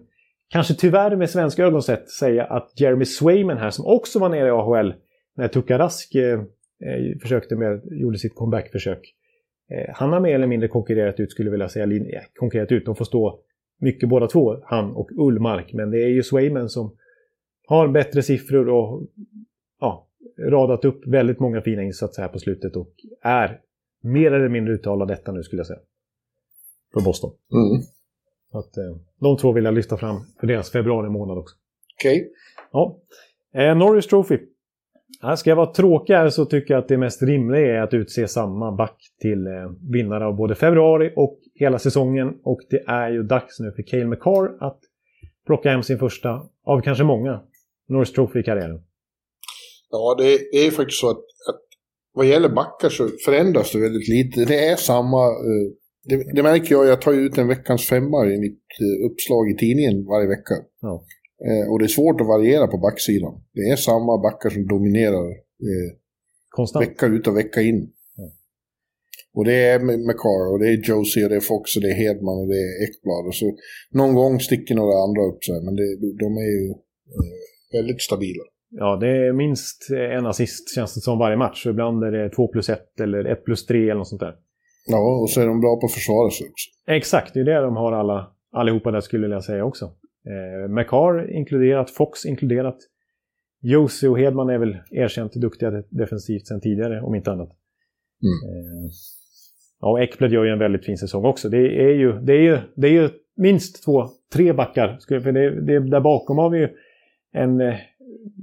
[0.49, 4.49] kanske tyvärr med svenska ögon sett, säga att Jeremy Swayman här, som också var nere
[4.49, 4.95] i AHL
[5.37, 9.15] när Tuka Rask eh, eh, försökte med, gjorde sitt comebackförsök.
[9.75, 12.85] Eh, han har mer eller mindre konkurrerat ut, skulle jag vilja säga, eh, konkurrerat ut.
[12.87, 13.41] De får stå
[13.81, 15.73] mycket båda två, han och Ullmark.
[15.73, 16.97] Men det är ju Swayman som
[17.67, 19.03] har bättre siffror och
[19.81, 20.07] ja,
[20.39, 23.61] radat upp väldigt många fina insatser här på slutet och är
[24.01, 25.81] mer eller mindre uttalad detta nu skulle jag säga.
[26.93, 27.31] För Boston.
[27.53, 27.83] Mm.
[28.53, 31.57] att, eh, de två vill jag lyfta fram för deras februari månad också.
[31.99, 32.21] Okej.
[32.21, 32.31] Okay.
[32.73, 32.99] Ja.
[33.53, 34.39] Eh, Norris Trophy.
[35.23, 37.95] Här ska jag vara tråkig här så tycker jag att det mest rimliga är att
[37.95, 39.53] utse samma back till eh,
[39.91, 42.29] vinnare av både februari och hela säsongen.
[42.45, 44.81] Och det är ju dags nu för Cale McCarr att
[45.47, 46.29] plocka hem sin första,
[46.65, 47.43] av kanske många,
[47.89, 48.81] Norris Trophy i karriären.
[49.91, 51.61] Ja, det är ju faktiskt så att, att
[52.13, 54.45] vad gäller backar så förändras det väldigt lite.
[54.45, 55.29] Det är samma...
[55.29, 55.67] Uh,
[56.05, 59.57] det, det, märker jag, jag tar ut en veckans femma i mitt uh, uppslag i
[59.57, 60.55] tidningen varje vecka.
[60.81, 61.05] Ja.
[61.49, 63.43] Uh, och det är svårt att variera på backsidan.
[63.53, 65.27] Det är samma backar som dominerar
[66.51, 66.87] Konstant.
[66.87, 67.93] vecka ut och vecka in.
[69.37, 69.79] Och det är
[70.09, 72.61] McCarr och det är Josie och det är Fox och det är Hedman och det
[72.67, 73.25] är Ekblad.
[73.27, 73.47] Och så
[73.91, 75.89] någon gång sticker några andra upp här, men det,
[76.25, 76.65] de är ju
[77.17, 77.41] eh,
[77.77, 78.45] väldigt stabila.
[78.71, 81.67] Ja, det är minst en assist känns det som varje match.
[81.67, 84.35] Ibland är det 2 plus 1 eller 1 plus 3 eller något sånt där.
[84.87, 86.71] Ja, och så är de bra på att försvara sig också.
[86.87, 89.85] Exakt, det är det de har alla, allihopa där skulle jag säga också.
[90.27, 92.79] Eh, McCarr inkluderat, Fox inkluderat.
[93.63, 97.51] Josie och Hedman är väl erkänt duktiga defensivt sedan tidigare, om inte annat.
[98.23, 98.55] Mm.
[98.55, 98.91] Eh,
[99.81, 101.49] Ja, och Ekblad gör ju en väldigt fin säsong också.
[101.49, 104.99] Det är ju, det är ju, det är ju minst två, tre backar.
[105.21, 106.69] För det, det, där bakom har vi ju
[107.33, 107.75] en eh,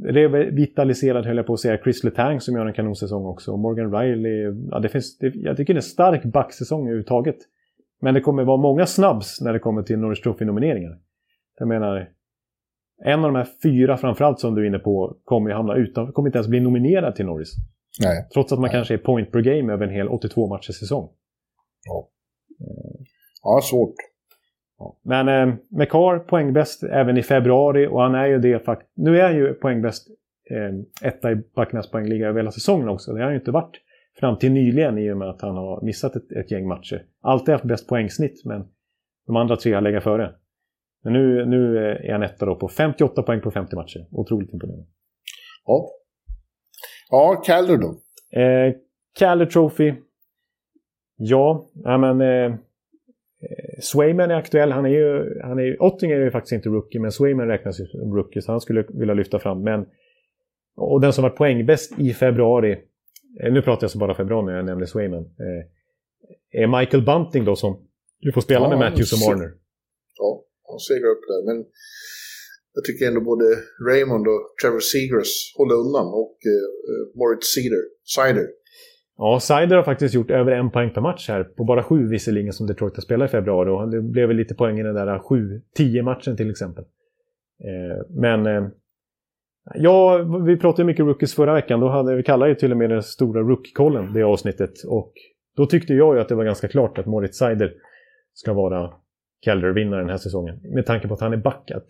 [0.03, 3.51] revitaliserad, höll jag på att säga, Chris Letang som gör en kanonsäsong också.
[3.51, 4.67] Och Morgan Riley.
[4.71, 7.37] Ja, det finns, det, jag tycker det är en stark backsäsong överhuvudtaget.
[8.01, 10.97] Men det kommer vara många snabbs när det kommer till Norris Trophy-nomineringar.
[11.59, 12.09] Jag menar,
[13.03, 16.11] en av de här fyra framförallt som du är inne på kommer ju hamna utan,
[16.11, 17.55] kommer inte ens bli nominerad till Norris.
[17.99, 18.27] Nej.
[18.33, 18.71] Trots att man Nej.
[18.71, 21.09] kanske är point per game över en hel 82 matchers säsong.
[21.87, 22.07] Ja,
[23.43, 23.95] ja svårt.
[24.79, 24.97] Ja.
[25.03, 28.91] Men eh, McCar poängbäst även i februari och han är ju det faktiskt.
[28.95, 30.07] Nu är han ju poängbäst
[30.49, 33.13] eh, etta i backarnas poängliga över hela säsongen också.
[33.13, 33.77] Det har han ju inte varit
[34.19, 37.05] fram till nyligen i och med att han har missat ett, ett gäng matcher.
[37.21, 38.67] Alltid haft bäst poängsnitt men
[39.27, 40.33] de andra tre har legat före.
[41.03, 44.07] Men nu, nu är han etta då på 58 poäng på 50 matcher.
[44.11, 44.85] Otroligt imponerande.
[45.65, 45.89] Ja.
[47.09, 47.89] Ja, Calder då?
[48.39, 48.73] Eh,
[49.19, 49.93] Calder Trophy
[51.17, 52.57] Ja, men, eh,
[53.41, 54.71] Eh, Swayman är aktuell.
[54.71, 57.85] Han är ju, han är, Ottinger är ju faktiskt inte rookie, men Swayman räknas ju
[57.85, 59.63] som rookie, så han skulle vilja lyfta fram.
[59.63, 59.85] Men,
[60.75, 62.71] och den som varit poängbäst i februari,
[63.43, 67.45] eh, nu pratar jag så bara februari när jag nämner Swayman, eh, är Michael Bunting
[67.45, 67.87] då som
[68.19, 69.51] du får spela ja, med Matthews och Marner.
[70.17, 71.41] Ja, han segrar upp där.
[71.45, 71.65] Men
[72.73, 73.45] jag tycker ändå både
[73.89, 76.67] Raymond och Trevor Seegers håller undan och eh,
[77.19, 77.83] Moritz Sider,
[78.15, 78.47] Sider
[79.17, 81.43] Ja, Sider har faktiskt gjort över en poäng per match här.
[81.43, 83.69] På bara sju visserligen som Detroit har spelat i februari.
[83.69, 85.17] Och det blev väl lite poäng i den där
[85.77, 86.83] 7-10 matchen till exempel.
[87.63, 88.45] Eh, men...
[88.45, 88.67] Eh,
[89.75, 91.79] ja, vi pratade mycket rookies förra veckan.
[91.79, 94.83] Då hade vi kallade ju till och med den stora Rookiekollen det avsnittet.
[94.87, 95.13] Och
[95.55, 97.73] då tyckte jag ju att det var ganska klart att Moritz Sider
[98.33, 98.93] ska vara
[99.45, 100.59] Calder-vinnare den här säsongen.
[100.63, 101.71] Med tanke på att han är back.
[101.71, 101.87] Att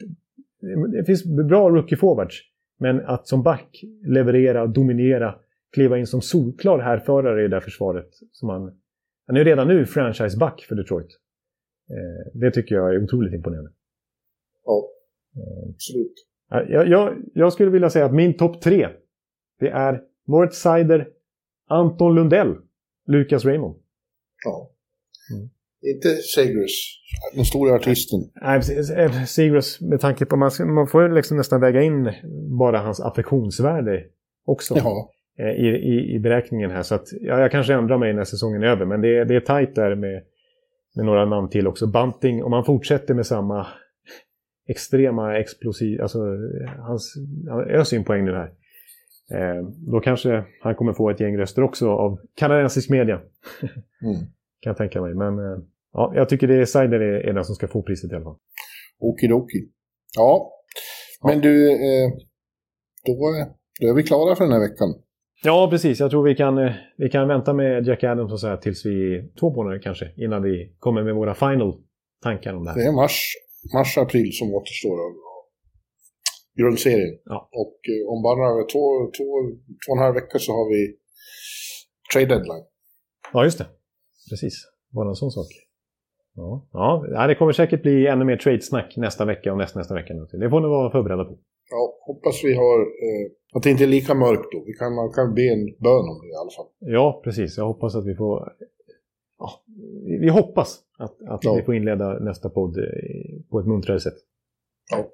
[0.92, 2.36] det finns bra rookie-forwards.
[2.80, 5.36] Men att som back leverera, dominera
[5.74, 8.10] kliva in som solklar härförare i det där försvaret.
[8.32, 8.80] Som han,
[9.28, 11.08] han är redan nu franchise-back för Detroit.
[11.90, 13.72] Eh, det tycker jag är otroligt imponerande.
[14.66, 14.90] Ja,
[15.70, 16.14] absolut.
[16.50, 18.88] Jag, jag, jag skulle vilja säga att min topp tre,
[19.60, 21.08] det är Moritz Seider,
[21.68, 22.56] Anton Lundell,
[23.08, 23.76] Lucas Raymond.
[24.46, 24.72] Ja.
[25.34, 25.50] Mm.
[25.96, 27.02] Inte Segers,
[27.36, 28.20] den stora artisten.
[28.42, 28.62] Nej,
[29.28, 32.12] Segers med tanke på man, man får liksom nästan väga in
[32.60, 34.04] bara hans affektionsvärde
[34.46, 34.78] också.
[34.78, 35.14] Ja.
[35.40, 36.84] Eh, i, i, i beräkningen här.
[36.84, 38.86] Så att, ja, jag kanske ändrar mig när säsongen är över.
[38.86, 40.24] Men det, det är tajt där med,
[40.96, 41.88] med några namn till också.
[41.88, 43.68] Bunting, om man fortsätter med samma
[44.68, 46.02] extrema explosiv...
[46.02, 46.20] Alltså,
[46.80, 47.14] hans,
[47.50, 48.52] han öser in poäng nu här.
[49.32, 53.16] Eh, då kanske han kommer få ett gäng röster också av kanadensisk media.
[54.04, 54.18] mm.
[54.60, 55.14] Kan jag tänka mig.
[55.14, 55.60] Men eh,
[55.94, 58.24] ja, jag tycker det är Sider är, är den som ska få priset i alla
[58.24, 58.38] fall.
[59.00, 59.70] Okidoki.
[60.18, 60.52] Ja,
[61.24, 61.42] men ja.
[61.42, 62.10] du, eh,
[63.06, 63.14] då,
[63.82, 65.07] då är vi klara för den här veckan.
[65.44, 66.00] Ja, precis.
[66.00, 68.86] Jag tror vi kan, eh, vi kan vänta med Jack Adams och så här, tills
[68.86, 71.74] vi två månader kanske, innan vi kommer med våra final
[72.24, 72.78] tankar om det här.
[72.78, 73.22] Det är mars,
[73.74, 75.14] mars april som återstår av
[76.60, 77.20] grundserien.
[77.26, 77.50] Ja.
[77.52, 78.86] Och eh, om bara två,
[79.18, 79.28] två,
[79.84, 80.98] två och en halv vecka så har vi
[82.14, 82.66] trade deadline.
[83.34, 83.68] Ja, just det.
[84.30, 84.54] Precis.
[84.96, 85.48] Bara en sån sak.
[86.36, 90.14] Ja, ja, det kommer säkert bli ännu mer trade-snack nästa vecka och nästa, nästa vecka.
[90.14, 91.40] Det får ni vara förberedda på.
[91.70, 92.80] Ja, hoppas vi har...
[92.82, 94.64] Eh, att det inte är lika mörkt då.
[94.66, 96.66] Vi kan, man kan be en bön om det i alla fall.
[96.80, 97.58] Ja, precis.
[97.58, 98.54] Jag hoppas att vi får...
[99.40, 99.64] Ja,
[100.22, 101.56] vi hoppas att, att ja.
[101.56, 102.84] vi får inleda nästa podd eh,
[103.50, 104.18] på ett muntrare sätt.
[104.92, 105.10] Ja.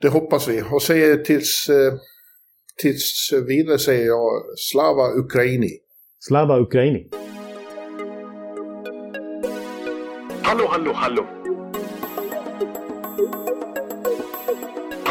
[0.00, 0.62] Det hoppas vi.
[0.72, 1.94] Och säger tills, eh,
[2.82, 5.70] tills vidare säger jag Slava Ukraini.
[6.20, 7.08] Slava Ukraini.
[10.42, 11.43] Hallå, hallå, hallå.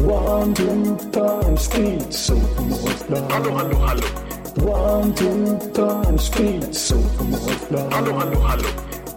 [0.00, 2.36] One, two, three, speed, so
[3.30, 4.02] Hallå, hallå, hallå.
[4.56, 6.96] One, two, three, speed, so
[7.90, 8.68] Hallå, hallå, hallå.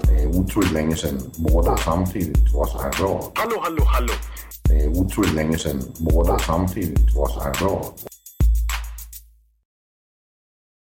[0.04, 3.32] Det är otroligt länge sedan båda samtidigt var så här bra.
[3.36, 4.14] Hallå, hallå, hallå.
[4.64, 7.94] Det är otroligt länge sedan båda samtidigt var så här bra.